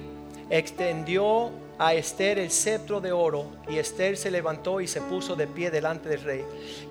extendió 0.51 1.51
a 1.79 1.95
Esther 1.95 2.39
el 2.39 2.51
cetro 2.51 3.01
de 3.01 3.13
oro 3.13 3.47
y 3.69 3.79
Esther 3.79 4.17
se 4.17 4.31
levantó 4.31 4.81
y 4.81 4.89
se 4.89 5.01
puso 5.01 5.37
de 5.37 5.47
pie 5.47 5.71
delante 5.71 6.09
del 6.09 6.23
rey. 6.23 6.45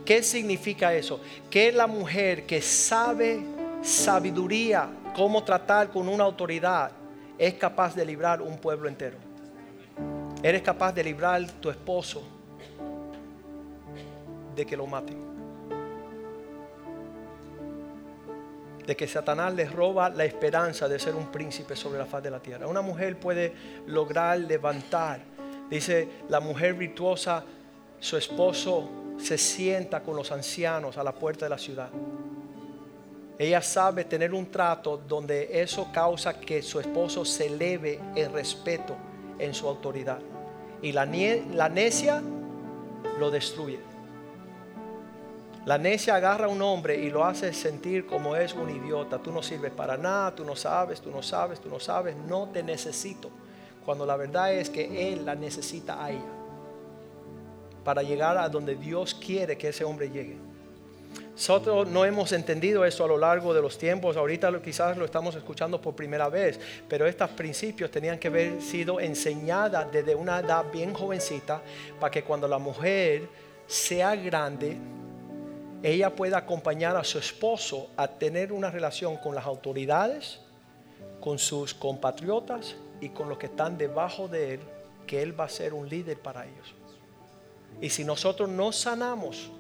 ¿Qué 0.06 0.24
significa 0.24 0.94
eso? 0.94 1.20
Que 1.50 1.72
la 1.72 1.88
mujer 1.88 2.46
que 2.46 2.62
sabe 2.62 3.42
sabiduría, 3.82 4.90
cómo 5.16 5.44
tratar 5.44 5.90
con 5.90 6.08
una 6.08 6.24
autoridad, 6.24 6.92
es 7.38 7.54
capaz 7.56 7.96
de 7.96 8.06
librar 8.06 8.42
un 8.42 8.58
pueblo 8.58 8.88
entero. 8.88 9.18
Eres 10.42 10.62
capaz 10.62 10.94
de 10.94 11.04
librar 11.04 11.46
tu 11.60 11.70
esposo 11.70 12.24
de 14.56 14.66
que 14.66 14.78
lo 14.78 14.88
maten. 14.88 15.27
De 18.88 18.96
que 18.96 19.06
Satanás 19.06 19.54
les 19.54 19.70
roba 19.70 20.10
la 20.10 20.24
esperanza 20.24 20.88
de 20.88 20.98
ser 20.98 21.14
un 21.14 21.30
príncipe 21.30 21.76
sobre 21.76 22.00
la 22.00 22.06
faz 22.06 22.24
de 22.24 22.32
la 22.32 22.40
tierra. 22.40 22.68
Una 22.68 22.82
mujer 22.82 23.20
puede 23.20 23.54
lograr 23.86 24.40
levantar. 24.40 25.20
Dice 25.70 26.08
la 26.30 26.40
mujer 26.40 26.74
virtuosa, 26.74 27.44
su 28.00 28.16
esposo 28.16 28.90
se 29.20 29.38
sienta 29.38 30.02
con 30.02 30.16
los 30.16 30.32
ancianos 30.32 30.98
a 30.98 31.04
la 31.04 31.12
puerta 31.12 31.46
de 31.46 31.50
la 31.50 31.58
ciudad. 31.58 31.90
Ella 33.38 33.62
sabe 33.62 34.06
tener 34.06 34.34
un 34.34 34.50
trato 34.50 34.98
donde 34.98 35.62
eso 35.62 35.92
causa 35.92 36.40
que 36.40 36.62
su 36.62 36.80
esposo 36.80 37.26
se 37.26 37.48
eleve 37.48 38.00
en 38.16 38.32
respeto 38.32 38.96
en 39.38 39.54
su 39.54 39.68
autoridad. 39.68 40.20
Y 40.82 40.94
la, 40.94 41.06
la 41.06 41.68
necia 41.68 42.24
lo 43.20 43.30
destruye. 43.30 43.80
La 45.68 45.78
necia 45.78 46.16
agarra 46.16 46.46
a 46.46 46.48
un 46.48 46.62
hombre 46.62 46.96
y 46.96 47.10
lo 47.10 47.26
hace 47.26 47.52
sentir 47.52 48.06
como 48.06 48.38
es 48.38 48.54
un 48.54 48.70
idiota. 48.70 49.20
Tú 49.20 49.34
no 49.34 49.44
sirves 49.44 49.74
para 49.74 49.98
nada, 49.98 50.34
tú 50.34 50.46
no 50.46 50.56
sabes, 50.56 51.02
tú 51.02 51.12
no 51.12 51.22
sabes, 51.22 51.60
tú 51.60 51.68
no 51.68 51.78
sabes, 51.78 52.16
no 52.16 52.48
te 52.48 52.64
necesito. 52.64 53.30
Cuando 53.84 54.06
la 54.06 54.16
verdad 54.16 54.54
es 54.54 54.70
que 54.70 55.12
Él 55.12 55.26
la 55.26 55.36
necesita 55.36 56.02
a 56.02 56.10
ella 56.10 56.22
para 57.84 58.02
llegar 58.02 58.38
a 58.38 58.48
donde 58.48 58.76
Dios 58.78 59.14
quiere 59.14 59.58
que 59.58 59.68
ese 59.68 59.84
hombre 59.84 60.10
llegue. 60.10 60.38
Nosotros 61.34 61.86
no 61.86 62.06
hemos 62.06 62.32
entendido 62.32 62.86
eso 62.86 63.04
a 63.04 63.08
lo 63.10 63.18
largo 63.18 63.54
de 63.54 63.62
los 63.62 63.78
tiempos, 63.78 64.16
ahorita 64.16 64.62
quizás 64.62 64.96
lo 64.96 65.04
estamos 65.04 65.36
escuchando 65.36 65.82
por 65.82 65.94
primera 65.94 66.30
vez, 66.30 66.58
pero 66.88 67.06
estos 67.06 67.30
principios 67.32 67.92
tenían 67.92 68.18
que 68.18 68.30
haber 68.30 68.62
sido 68.62 69.02
enseñadas 69.02 69.92
desde 69.92 70.16
una 70.16 70.40
edad 70.40 70.64
bien 70.72 70.94
jovencita 70.94 71.62
para 72.00 72.10
que 72.10 72.24
cuando 72.24 72.48
la 72.48 72.58
mujer 72.58 73.28
sea 73.68 74.16
grande, 74.16 74.78
ella 75.84 76.16
pueda 76.16 76.40
acompañar 76.40 76.96
a 76.96 77.04
su 77.04 77.20
esposo 77.20 77.90
a 77.98 78.08
tener 78.08 78.52
una 78.52 78.72
relación 78.72 79.18
con 79.18 79.36
las 79.36 79.46
autoridades, 79.46 80.40
con 81.20 81.38
sus 81.38 81.74
compatriotas 81.74 82.76
y 83.00 83.10
con 83.10 83.30
los 83.30 83.38
que 83.38 83.46
están 83.48 83.78
debajo 83.78 84.28
de 84.28 84.56
él, 84.56 84.60
que 85.06 85.22
él 85.22 85.40
va 85.40 85.46
a 85.46 85.50
ser 85.50 85.74
un 85.74 85.88
líder 85.88 86.20
para 86.20 86.46
ellos. 86.46 86.74
Y 87.80 87.90
si 87.90 88.04
nosotros 88.04 88.50
no 88.50 88.72
sanamos, 88.72 89.52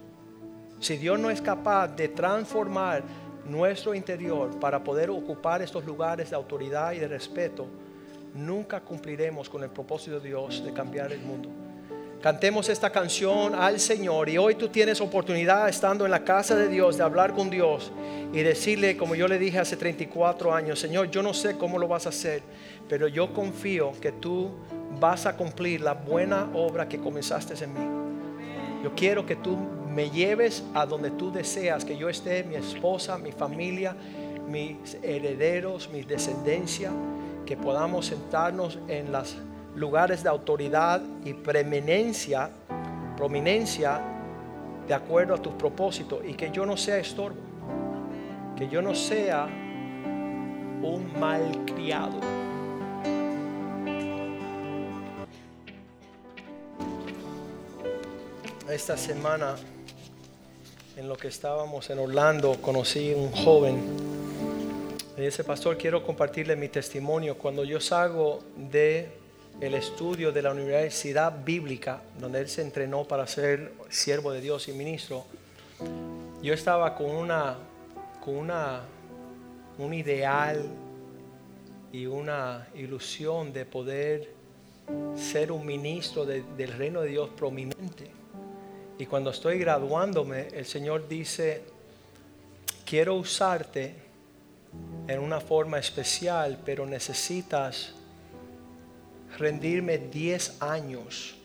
si 0.80 0.97
Dios 0.97 1.20
no 1.20 1.30
es 1.30 1.41
capaz 1.41 1.88
de 1.89 2.09
transformar 2.09 3.03
nuestro 3.45 3.93
interior 3.93 4.59
para 4.59 4.84
poder 4.84 5.09
ocupar 5.09 5.61
estos 5.61 5.86
lugares 5.86 6.32
de 6.32 6.36
autoridad 6.36 6.93
y 6.93 6.99
de 6.99 7.07
respeto, 7.07 7.68
nunca 8.34 8.82
cumpliremos 8.82 9.49
con 9.49 9.63
el 9.63 9.70
propósito 9.70 10.20
de 10.20 10.30
Dios 10.30 10.63
de 10.63 10.74
cambiar 10.74 11.11
el 11.11 11.22
mundo. 11.22 11.66
Cantemos 12.22 12.68
esta 12.68 12.89
canción 12.89 13.53
al 13.53 13.80
Señor 13.80 14.28
y 14.28 14.39
hoy 14.39 14.55
tú 14.55 14.70
tienes 14.70 15.01
oportunidad 15.01 15.70
estando 15.70 16.03
en 16.03 16.09
la 16.09 16.24
casa 16.24 16.55
de 16.55 16.68
Dios 16.68 16.97
de 16.97 17.03
hablar 17.03 17.36
con 17.36 17.51
Dios 17.51 17.91
y 18.34 18.39
decirle, 18.39 18.97
como 18.97 19.13
yo 19.13 19.28
le 19.28 19.38
dije 19.38 19.59
hace 19.59 19.78
34 19.78 20.51
años, 20.51 20.80
Señor, 20.80 21.11
yo 21.11 21.22
no 21.22 21.36
sé 21.36 21.57
cómo 21.57 21.78
lo 21.78 21.88
vas 21.88 22.07
a 22.07 22.09
hacer, 22.09 22.41
pero 22.89 23.07
yo 23.07 23.34
confío 23.34 23.91
que 24.01 24.11
tú 24.11 24.49
vas 24.99 25.28
a 25.28 25.38
cumplir 25.38 25.82
la 25.82 25.93
buena 25.93 26.49
obra 26.55 26.89
que 26.89 26.97
comenzaste 26.97 27.63
en 27.63 27.74
mí. 27.74 28.84
Yo 28.84 28.95
quiero 28.95 29.24
que 29.24 29.36
tú 29.36 29.55
me 29.55 30.09
lleves 30.09 30.63
a 30.74 30.88
donde 30.88 31.11
tú 31.11 31.32
deseas 31.32 31.86
que 31.86 31.97
yo 31.97 32.09
esté, 32.09 32.43
mi 32.43 32.55
esposa, 32.55 33.20
mi 33.20 33.32
familia, 33.32 33.95
mis 34.47 34.97
herederos, 35.03 35.88
mi 35.93 36.01
descendencia, 36.01 36.91
que 37.45 37.55
podamos 37.55 38.07
sentarnos 38.07 38.80
en 38.88 39.11
las 39.11 39.38
lugares 39.78 40.23
de 40.23 40.30
autoridad 40.30 41.01
y 41.23 41.34
preeminencia, 41.34 42.49
prominencia 43.15 44.01
de 44.88 44.93
acuerdo 44.93 45.36
a 45.36 45.38
tus 45.38 45.53
propósitos 45.53 46.25
y 46.25 46.34
que 46.34 46.49
yo 46.49 46.65
no 46.65 46.75
sea 46.75 46.97
estorbo, 46.97 47.38
que 48.57 48.67
yo 48.67 48.82
no 48.82 48.95
sea 48.95 49.45
un 49.45 51.13
malcriado. 51.19 52.19
Esta 58.67 58.97
semana, 58.97 59.55
en 60.97 61.07
lo 61.07 61.15
que 61.15 61.28
estábamos 61.28 61.88
en 61.91 61.99
Orlando, 61.99 62.57
conocí 62.61 63.13
un 63.13 63.32
joven. 63.32 63.80
Me 65.15 65.25
dice, 65.25 65.43
pastor, 65.43 65.78
quiero 65.78 66.03
compartirle 66.03 66.55
mi 66.55 66.67
testimonio. 66.67 67.38
Cuando 67.38 67.63
yo 67.63 67.80
salgo 67.80 68.39
de 68.55 69.26
el 69.60 69.74
estudio 69.74 70.32
de 70.32 70.41
la 70.41 70.51
Universidad 70.51 71.43
Bíblica, 71.43 72.01
donde 72.20 72.39
él 72.41 72.47
se 72.47 72.62
entrenó 72.62 73.05
para 73.05 73.26
ser 73.26 73.74
siervo 73.89 74.32
de 74.32 74.41
Dios 74.41 74.68
y 74.68 74.74
ministro, 74.74 75.26
yo 76.41 76.53
estaba 76.53 76.95
con 76.95 77.10
una, 77.10 77.58
con 78.24 78.36
una, 78.36 78.82
un 79.80 79.93
ideal 79.93 80.64
y 81.91 82.05
una 82.05 82.68
ilusión 82.76 83.51
de 83.51 83.66
poder 83.66 84.30
ser 85.16 85.51
un 85.51 85.66
ministro 85.66 86.26
del 86.26 86.74
reino 86.74 87.01
de 87.01 87.10
Dios 87.10 87.30
prominente. 87.36 88.12
Y 88.99 89.05
cuando 89.05 89.32
estoy 89.32 89.58
graduándome, 89.58 90.47
el 90.53 90.66
Señor 90.66 91.08
dice, 91.08 91.64
quiero 92.86 93.16
usarte 93.16 93.95
en 95.08 95.20
una 95.20 95.39
forma 95.39 95.80
especial, 95.80 96.60
pero 96.64 96.86
necesitas 96.86 97.93
rendirme 99.38 99.97
10 99.97 100.61
años, 100.61 101.36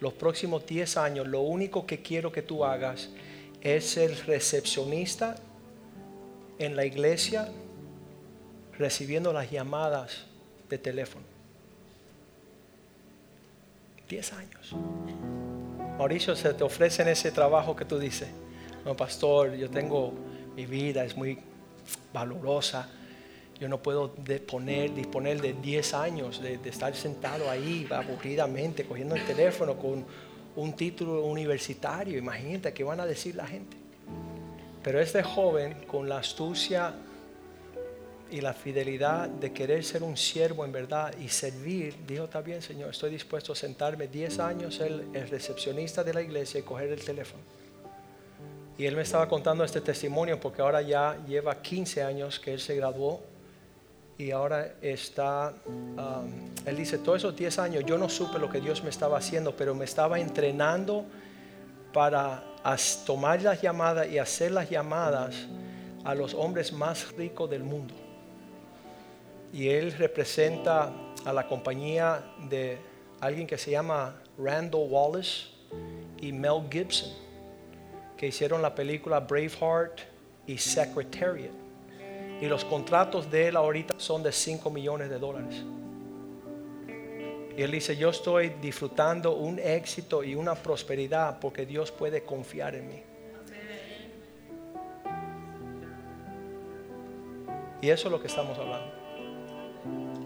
los 0.00 0.12
próximos 0.12 0.66
10 0.66 0.96
años, 0.96 1.26
lo 1.26 1.40
único 1.40 1.86
que 1.86 2.02
quiero 2.02 2.32
que 2.32 2.42
tú 2.42 2.64
hagas 2.64 3.10
es 3.60 3.90
ser 3.90 4.26
recepcionista 4.26 5.36
en 6.58 6.76
la 6.76 6.84
iglesia 6.84 7.48
recibiendo 8.78 9.32
las 9.32 9.50
llamadas 9.50 10.26
de 10.68 10.78
teléfono. 10.78 11.24
10 14.08 14.32
años. 14.34 14.74
Mauricio, 15.98 16.36
se 16.36 16.52
te 16.52 16.64
ofrecen 16.64 17.08
ese 17.08 17.30
trabajo 17.30 17.74
que 17.74 17.84
tú 17.84 17.98
dices. 17.98 18.28
No, 18.84 18.96
pastor, 18.96 19.54
yo 19.54 19.70
tengo 19.70 20.12
mi 20.54 20.66
vida, 20.66 21.04
es 21.04 21.16
muy 21.16 21.38
valorosa 22.12 22.88
yo 23.58 23.68
no 23.68 23.78
puedo 23.78 24.12
disponer 24.24 25.40
de 25.40 25.54
10 25.54 25.94
años 25.94 26.42
de, 26.42 26.58
estar 26.64 26.94
sentado 26.94 27.48
ahí 27.48 27.86
aburridamente 27.90 28.84
cogiendo 28.84 29.14
el 29.14 29.24
teléfono 29.24 29.76
con 29.76 30.04
un 30.56 30.72
título 30.74 31.24
universitario. 31.24 32.18
Imagínate 32.18 32.72
qué 32.72 32.82
van 32.82 33.00
a 33.00 33.06
decir 33.06 33.34
la 33.34 33.46
gente. 33.46 33.76
Pero 34.82 35.00
este 35.00 35.22
joven 35.22 35.84
con 35.86 36.08
la 36.08 36.18
astucia 36.18 36.94
y 38.30 38.40
la 38.40 38.52
fidelidad 38.52 39.28
de 39.28 39.52
querer 39.52 39.84
ser 39.84 40.02
un 40.02 40.16
siervo 40.16 40.64
en 40.64 40.72
verdad 40.72 41.14
y 41.18 41.28
servir, 41.28 41.94
dijo, 42.06 42.24
está 42.24 42.40
bien 42.40 42.60
Señor, 42.60 42.90
estoy 42.90 43.10
dispuesto 43.10 43.52
a 43.52 43.56
sentarme 43.56 44.08
10 44.08 44.38
años, 44.40 44.80
el, 44.80 45.08
el 45.14 45.28
recepcionista 45.28 46.02
de 46.02 46.12
la 46.12 46.22
iglesia 46.22 46.58
y 46.58 46.64
coger 46.64 46.90
el 46.90 47.04
teléfono. 47.04 47.42
Y 48.76 48.86
él 48.86 48.96
me 48.96 49.02
estaba 49.02 49.28
contando 49.28 49.62
este 49.62 49.80
testimonio 49.80 50.40
porque 50.40 50.60
ahora 50.60 50.82
ya 50.82 51.16
lleva 51.28 51.62
15 51.62 52.02
años 52.02 52.40
que 52.40 52.52
él 52.52 52.60
se 52.60 52.74
graduó 52.74 53.22
y 54.16 54.30
ahora 54.30 54.74
está, 54.80 55.54
um, 55.66 56.30
él 56.64 56.76
dice, 56.76 56.98
todos 56.98 57.18
esos 57.18 57.34
10 57.34 57.58
años 57.58 57.84
yo 57.84 57.98
no 57.98 58.08
supe 58.08 58.38
lo 58.38 58.48
que 58.48 58.60
Dios 58.60 58.82
me 58.84 58.90
estaba 58.90 59.18
haciendo, 59.18 59.56
pero 59.56 59.74
me 59.74 59.84
estaba 59.84 60.20
entrenando 60.20 61.04
para 61.92 62.44
tomar 63.04 63.42
las 63.42 63.60
llamadas 63.60 64.08
y 64.08 64.18
hacer 64.18 64.52
las 64.52 64.70
llamadas 64.70 65.34
a 66.04 66.14
los 66.14 66.34
hombres 66.34 66.72
más 66.72 67.12
ricos 67.16 67.50
del 67.50 67.64
mundo. 67.64 67.94
Y 69.52 69.68
él 69.68 69.92
representa 69.92 70.92
a 71.24 71.32
la 71.32 71.46
compañía 71.46 72.24
de 72.48 72.78
alguien 73.20 73.46
que 73.46 73.58
se 73.58 73.70
llama 73.70 74.14
Randall 74.38 74.88
Wallace 74.88 75.48
y 76.20 76.32
Mel 76.32 76.62
Gibson, 76.70 77.10
que 78.16 78.28
hicieron 78.28 78.62
la 78.62 78.74
película 78.74 79.20
Braveheart 79.20 80.00
y 80.46 80.58
Secretariat. 80.58 81.63
Y 82.44 82.46
los 82.46 82.62
contratos 82.62 83.30
de 83.30 83.48
él 83.48 83.56
ahorita 83.56 83.94
son 83.96 84.22
de 84.22 84.30
5 84.30 84.68
millones 84.68 85.08
de 85.08 85.18
dólares. 85.18 85.64
Y 87.56 87.62
él 87.62 87.70
dice, 87.70 87.96
yo 87.96 88.10
estoy 88.10 88.50
disfrutando 88.60 89.34
un 89.34 89.58
éxito 89.58 90.22
y 90.22 90.34
una 90.34 90.54
prosperidad 90.54 91.40
porque 91.40 91.64
Dios 91.64 91.90
puede 91.90 92.22
confiar 92.22 92.74
en 92.74 92.88
mí. 92.88 93.02
Y 97.80 97.88
eso 97.88 98.08
es 98.08 98.12
lo 98.12 98.20
que 98.20 98.26
estamos 98.26 98.58
hablando. 98.58 98.92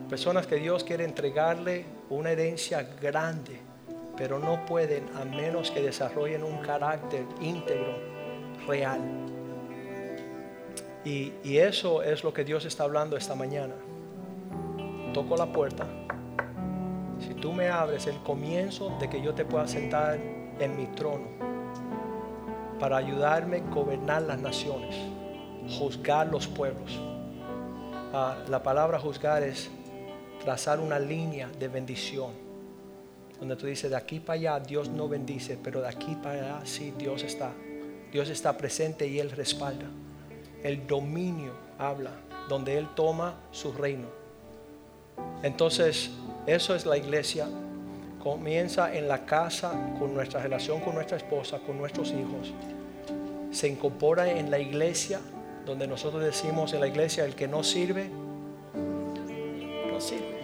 Personas 0.09 0.49
que 0.49 0.57
Dios 0.57 0.83
quiere 0.83 1.05
entregarle 1.05 1.85
una 2.11 2.33
herencia 2.33 2.83
grande, 3.01 3.61
pero 4.17 4.41
no 4.41 4.67
pueden 4.67 5.09
a 5.15 5.25
menos 5.25 5.71
que 5.71 5.83
desarrollen 5.83 6.43
un 6.43 6.59
carácter 6.63 7.25
íntegro, 7.41 7.97
real. 8.67 9.38
Y, 11.09 11.57
eso 11.57 12.03
es 12.03 12.23
lo 12.23 12.35
que 12.35 12.45
Dios 12.45 12.67
está 12.67 12.85
hablando 12.85 13.17
esta 13.17 13.35
mañana. 13.35 13.75
Toco 15.15 15.39
la 15.39 15.51
puerta 15.51 15.87
si 17.19 17.33
tú 17.35 17.53
me 17.53 17.71
abres 17.71 18.07
el 18.07 18.19
comienzo 18.19 18.95
de 19.01 19.09
que 19.09 19.23
yo 19.23 19.35
te 19.35 19.47
pueda 19.47 19.67
sentar 19.67 20.19
en 20.61 20.77
mi 20.77 20.87
trono 20.89 21.27
para 22.79 22.99
ayudarme 22.99 23.57
a 23.57 23.61
gobernar 23.71 24.23
las 24.23 24.39
naciones, 24.39 24.95
juzgar 25.79 26.27
los 26.27 26.47
pueblos. 26.47 27.01
Ah, 28.13 28.37
la 28.47 28.63
palabra 28.63 29.01
juzgar 29.01 29.43
es 29.43 29.71
trazar 30.45 30.79
una 30.79 30.99
línea 30.99 31.49
de 31.59 31.69
bendición, 31.69 32.33
donde 33.41 33.57
tú 33.57 33.67
dices, 33.67 33.91
de 33.91 33.97
aquí 33.97 34.21
para 34.21 34.39
allá 34.39 34.61
Dios 34.61 34.91
no 34.91 35.09
bendice, 35.09 35.59
pero 35.61 35.81
de 35.81 35.89
aquí 35.89 36.17
para 36.23 36.35
allá 36.35 36.67
sí 36.67 36.93
Dios 36.99 37.23
está. 37.23 37.53
Dios 38.13 38.29
está 38.29 38.59
presente 38.59 39.07
y 39.09 39.19
Él 39.19 39.31
respalda. 39.31 39.87
El 40.63 40.87
dominio 40.87 41.53
habla, 41.79 42.13
donde 42.49 42.77
Él 42.77 42.89
toma 42.95 43.35
su 43.51 43.73
reino. 43.73 44.09
Entonces, 45.43 46.11
eso 46.47 46.75
es 46.75 46.87
la 46.87 46.97
iglesia. 46.97 47.47
Comienza 48.23 48.95
en 48.95 49.07
la 49.07 49.25
casa 49.25 49.73
con 49.99 50.15
nuestra 50.15 50.43
relación 50.43 50.81
con 50.81 50.95
nuestra 50.95 51.17
esposa, 51.17 51.59
con 51.59 51.79
nuestros 51.79 52.11
hijos. 52.11 52.53
Se 53.53 53.69
incorpora 53.69 54.31
en 54.31 54.51
la 54.51 54.59
iglesia, 54.59 55.21
donde 55.65 55.87
nosotros 55.87 56.23
decimos 56.23 56.73
en 56.73 56.81
la 56.81 56.89
iglesia, 56.89 57.25
el 57.25 57.35
que 57.35 57.47
no 57.47 57.63
sirve, 57.63 58.11
no 59.93 60.01
sirve. 60.01 60.39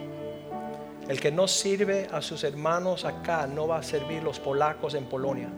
El 1.09 1.21
que 1.21 1.31
no 1.31 1.49
sirve 1.49 2.09
a 2.13 2.23
sus 2.23 2.45
hermanos 2.45 3.05
acá 3.05 3.47
no 3.47 3.69
va 3.69 3.79
a 3.79 3.83
servir 3.83 4.23
los 4.23 4.41
polacos 4.41 4.95
en 4.95 5.05
Polonia, 5.05 5.49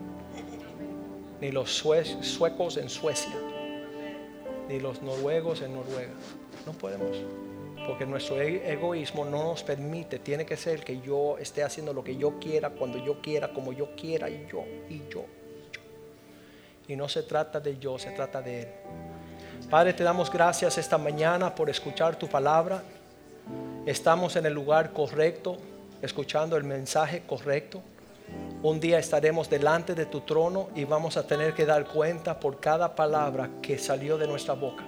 ni 1.39 1.51
los 1.51 1.71
suecos 1.71 2.77
en 2.77 2.89
Suecia, 2.89 3.35
ni 4.67 4.79
los 4.79 5.01
noruegos 5.01 5.61
en 5.61 5.73
Noruega. 5.73 6.13
No 6.65 6.73
podemos 6.73 7.17
porque 7.87 8.05
nuestro 8.05 8.39
e-, 8.41 8.69
egoísmo 8.71 9.23
no 9.23 9.43
nos 9.43 9.63
permite, 9.63 10.19
tiene 10.19 10.45
que 10.45 10.57
ser 10.57 10.83
que 10.83 10.99
yo 10.99 11.37
esté 11.37 11.63
haciendo 11.63 11.93
lo 11.93 12.03
que 12.03 12.17
yo 12.17 12.37
quiera, 12.37 12.69
cuando 12.69 13.03
yo 13.03 13.21
quiera, 13.21 13.53
como 13.53 13.71
yo 13.71 13.95
quiera, 13.95 14.29
y 14.29 14.45
yo, 14.51 14.65
y 14.89 14.97
yo, 15.09 15.25
y 15.69 15.73
yo. 15.73 15.81
Y 16.89 16.95
no 16.95 17.07
se 17.07 17.23
trata 17.23 17.59
de 17.59 17.79
yo, 17.79 17.97
se 17.97 18.11
trata 18.11 18.41
de 18.41 18.61
Él. 18.61 18.67
Padre, 19.69 19.93
te 19.93 20.03
damos 20.03 20.31
gracias 20.31 20.77
esta 20.77 20.97
mañana 20.97 21.55
por 21.55 21.69
escuchar 21.69 22.17
tu 22.17 22.27
palabra. 22.27 22.83
Estamos 23.85 24.35
en 24.35 24.45
el 24.45 24.53
lugar 24.53 24.91
correcto, 24.91 25.57
escuchando 26.01 26.57
el 26.57 26.65
mensaje 26.65 27.23
correcto. 27.25 27.81
Un 28.63 28.79
día 28.79 28.99
estaremos 28.99 29.49
delante 29.49 29.95
de 29.95 30.05
tu 30.05 30.21
trono 30.21 30.69
y 30.75 30.83
vamos 30.83 31.17
a 31.17 31.25
tener 31.27 31.53
que 31.53 31.65
dar 31.65 31.87
cuenta 31.87 32.39
por 32.39 32.59
cada 32.59 32.95
palabra 32.95 33.49
que 33.61 33.77
salió 33.77 34.17
de 34.17 34.27
nuestra 34.27 34.53
boca 34.53 34.83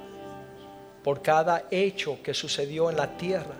por 1.03 1.21
cada 1.21 1.65
hecho 1.71 2.21
que 2.21 2.33
sucedió 2.33 2.89
en 2.89 2.97
la 2.97 3.17
tierra, 3.17 3.55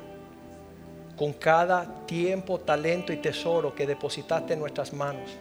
con 1.15 1.33
cada 1.33 2.05
tiempo, 2.05 2.59
talento 2.59 3.13
y 3.13 3.17
tesoro 3.17 3.73
que 3.73 3.87
depositaste 3.87 4.53
en 4.53 4.59
nuestras 4.59 4.93
manos. 4.93 5.31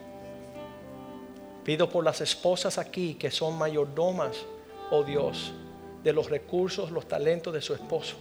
Pido 1.64 1.88
por 1.88 2.04
las 2.04 2.20
esposas 2.20 2.78
aquí 2.78 3.14
que 3.14 3.30
son 3.30 3.58
mayordomas, 3.58 4.36
oh 4.90 5.02
Dios, 5.02 5.52
de 6.02 6.12
los 6.12 6.30
recursos, 6.30 6.90
los 6.90 7.06
talentos 7.06 7.52
de 7.52 7.60
su 7.60 7.74
esposo, 7.74 8.16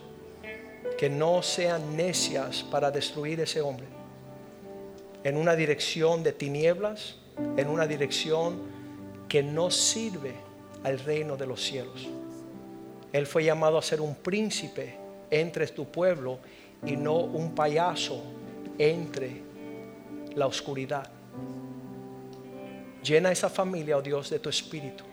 que 0.97 1.09
no 1.09 1.41
sean 1.41 1.95
necias 1.95 2.63
para 2.63 2.91
destruir 2.91 3.39
ese 3.39 3.61
hombre, 3.61 3.86
en 5.24 5.38
una 5.38 5.55
dirección 5.55 6.24
de 6.24 6.34
tinieblas, 6.34 7.15
en 7.57 7.70
una 7.70 7.86
dirección 7.88 8.59
que 9.28 9.43
no 9.43 9.70
sirve 9.70 10.34
al 10.84 10.99
reino 10.99 11.38
de 11.38 11.47
los 11.47 11.61
cielos. 11.61 12.07
Él 13.11 13.26
fue 13.26 13.43
llamado 13.43 13.78
a 13.78 13.82
ser 13.82 14.01
un 14.01 14.15
príncipe 14.15 14.95
entre 15.30 15.68
tu 15.68 15.86
pueblo 15.86 16.39
y 16.86 16.95
no 16.95 17.18
un 17.18 17.55
payaso 17.55 18.22
entre 18.78 19.41
la 20.36 20.47
oscuridad. 20.47 21.09
Llena 23.03 23.32
esa 23.32 23.49
familia, 23.49 23.97
oh 23.97 24.01
Dios, 24.01 24.30
de 24.30 24.39
tu 24.39 24.49
espíritu. 24.49 25.03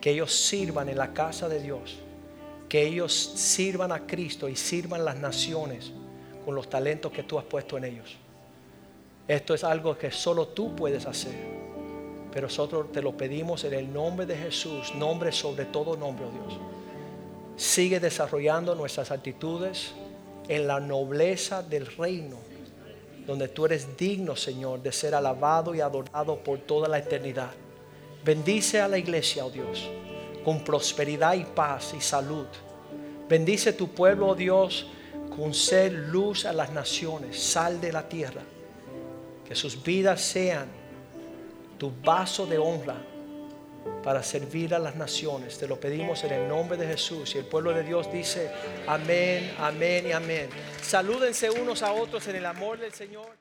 Que 0.00 0.10
ellos 0.10 0.32
sirvan 0.34 0.88
en 0.88 0.98
la 0.98 1.12
casa 1.12 1.48
de 1.48 1.60
Dios. 1.60 1.98
Que 2.68 2.82
ellos 2.82 3.12
sirvan 3.12 3.92
a 3.92 4.06
Cristo 4.06 4.48
y 4.48 4.56
sirvan 4.56 5.04
las 5.04 5.16
naciones 5.16 5.92
con 6.44 6.54
los 6.54 6.68
talentos 6.68 7.12
que 7.12 7.22
tú 7.22 7.38
has 7.38 7.44
puesto 7.44 7.76
en 7.76 7.84
ellos. 7.84 8.16
Esto 9.26 9.54
es 9.54 9.64
algo 9.64 9.96
que 9.96 10.10
solo 10.10 10.48
tú 10.48 10.76
puedes 10.76 11.06
hacer. 11.06 11.34
Pero 12.30 12.46
nosotros 12.48 12.92
te 12.92 13.00
lo 13.00 13.16
pedimos 13.16 13.64
en 13.64 13.74
el 13.74 13.92
nombre 13.92 14.26
de 14.26 14.36
Jesús, 14.36 14.94
nombre 14.96 15.32
sobre 15.32 15.64
todo 15.66 15.96
nombre, 15.96 16.26
oh 16.26 16.30
Dios. 16.30 16.60
Sigue 17.56 18.00
desarrollando 18.00 18.74
nuestras 18.74 19.10
actitudes 19.10 19.92
en 20.48 20.66
la 20.66 20.80
nobleza 20.80 21.62
del 21.62 21.86
reino, 21.86 22.36
donde 23.26 23.48
tú 23.48 23.64
eres 23.64 23.96
digno, 23.96 24.36
Señor, 24.36 24.82
de 24.82 24.92
ser 24.92 25.14
alabado 25.14 25.74
y 25.74 25.80
adorado 25.80 26.36
por 26.40 26.58
toda 26.58 26.88
la 26.88 26.98
eternidad. 26.98 27.52
Bendice 28.24 28.80
a 28.80 28.88
la 28.88 28.98
iglesia, 28.98 29.46
oh 29.46 29.50
Dios, 29.50 29.88
con 30.44 30.64
prosperidad 30.64 31.34
y 31.34 31.44
paz 31.44 31.94
y 31.96 32.00
salud. 32.00 32.46
Bendice 33.28 33.72
tu 33.72 33.88
pueblo, 33.88 34.28
oh 34.28 34.34
Dios, 34.34 34.86
con 35.34 35.54
ser 35.54 35.92
luz 35.92 36.44
a 36.44 36.52
las 36.52 36.72
naciones, 36.72 37.40
sal 37.40 37.80
de 37.80 37.92
la 37.92 38.06
tierra. 38.08 38.42
Que 39.46 39.54
sus 39.54 39.82
vidas 39.82 40.20
sean 40.20 40.66
tu 41.78 41.92
vaso 42.02 42.46
de 42.46 42.58
honra 42.58 42.96
para 44.02 44.22
servir 44.22 44.74
a 44.74 44.78
las 44.78 44.96
naciones. 44.96 45.58
Te 45.58 45.66
lo 45.66 45.78
pedimos 45.78 46.24
en 46.24 46.32
el 46.32 46.48
nombre 46.48 46.76
de 46.76 46.86
Jesús. 46.86 47.34
Y 47.34 47.38
el 47.38 47.46
pueblo 47.46 47.72
de 47.72 47.82
Dios 47.82 48.10
dice, 48.12 48.50
amén, 48.86 49.54
amén 49.58 50.06
y 50.08 50.12
amén. 50.12 50.48
Salúdense 50.80 51.50
unos 51.50 51.82
a 51.82 51.92
otros 51.92 52.26
en 52.28 52.36
el 52.36 52.46
amor 52.46 52.78
del 52.78 52.92
Señor. 52.92 53.34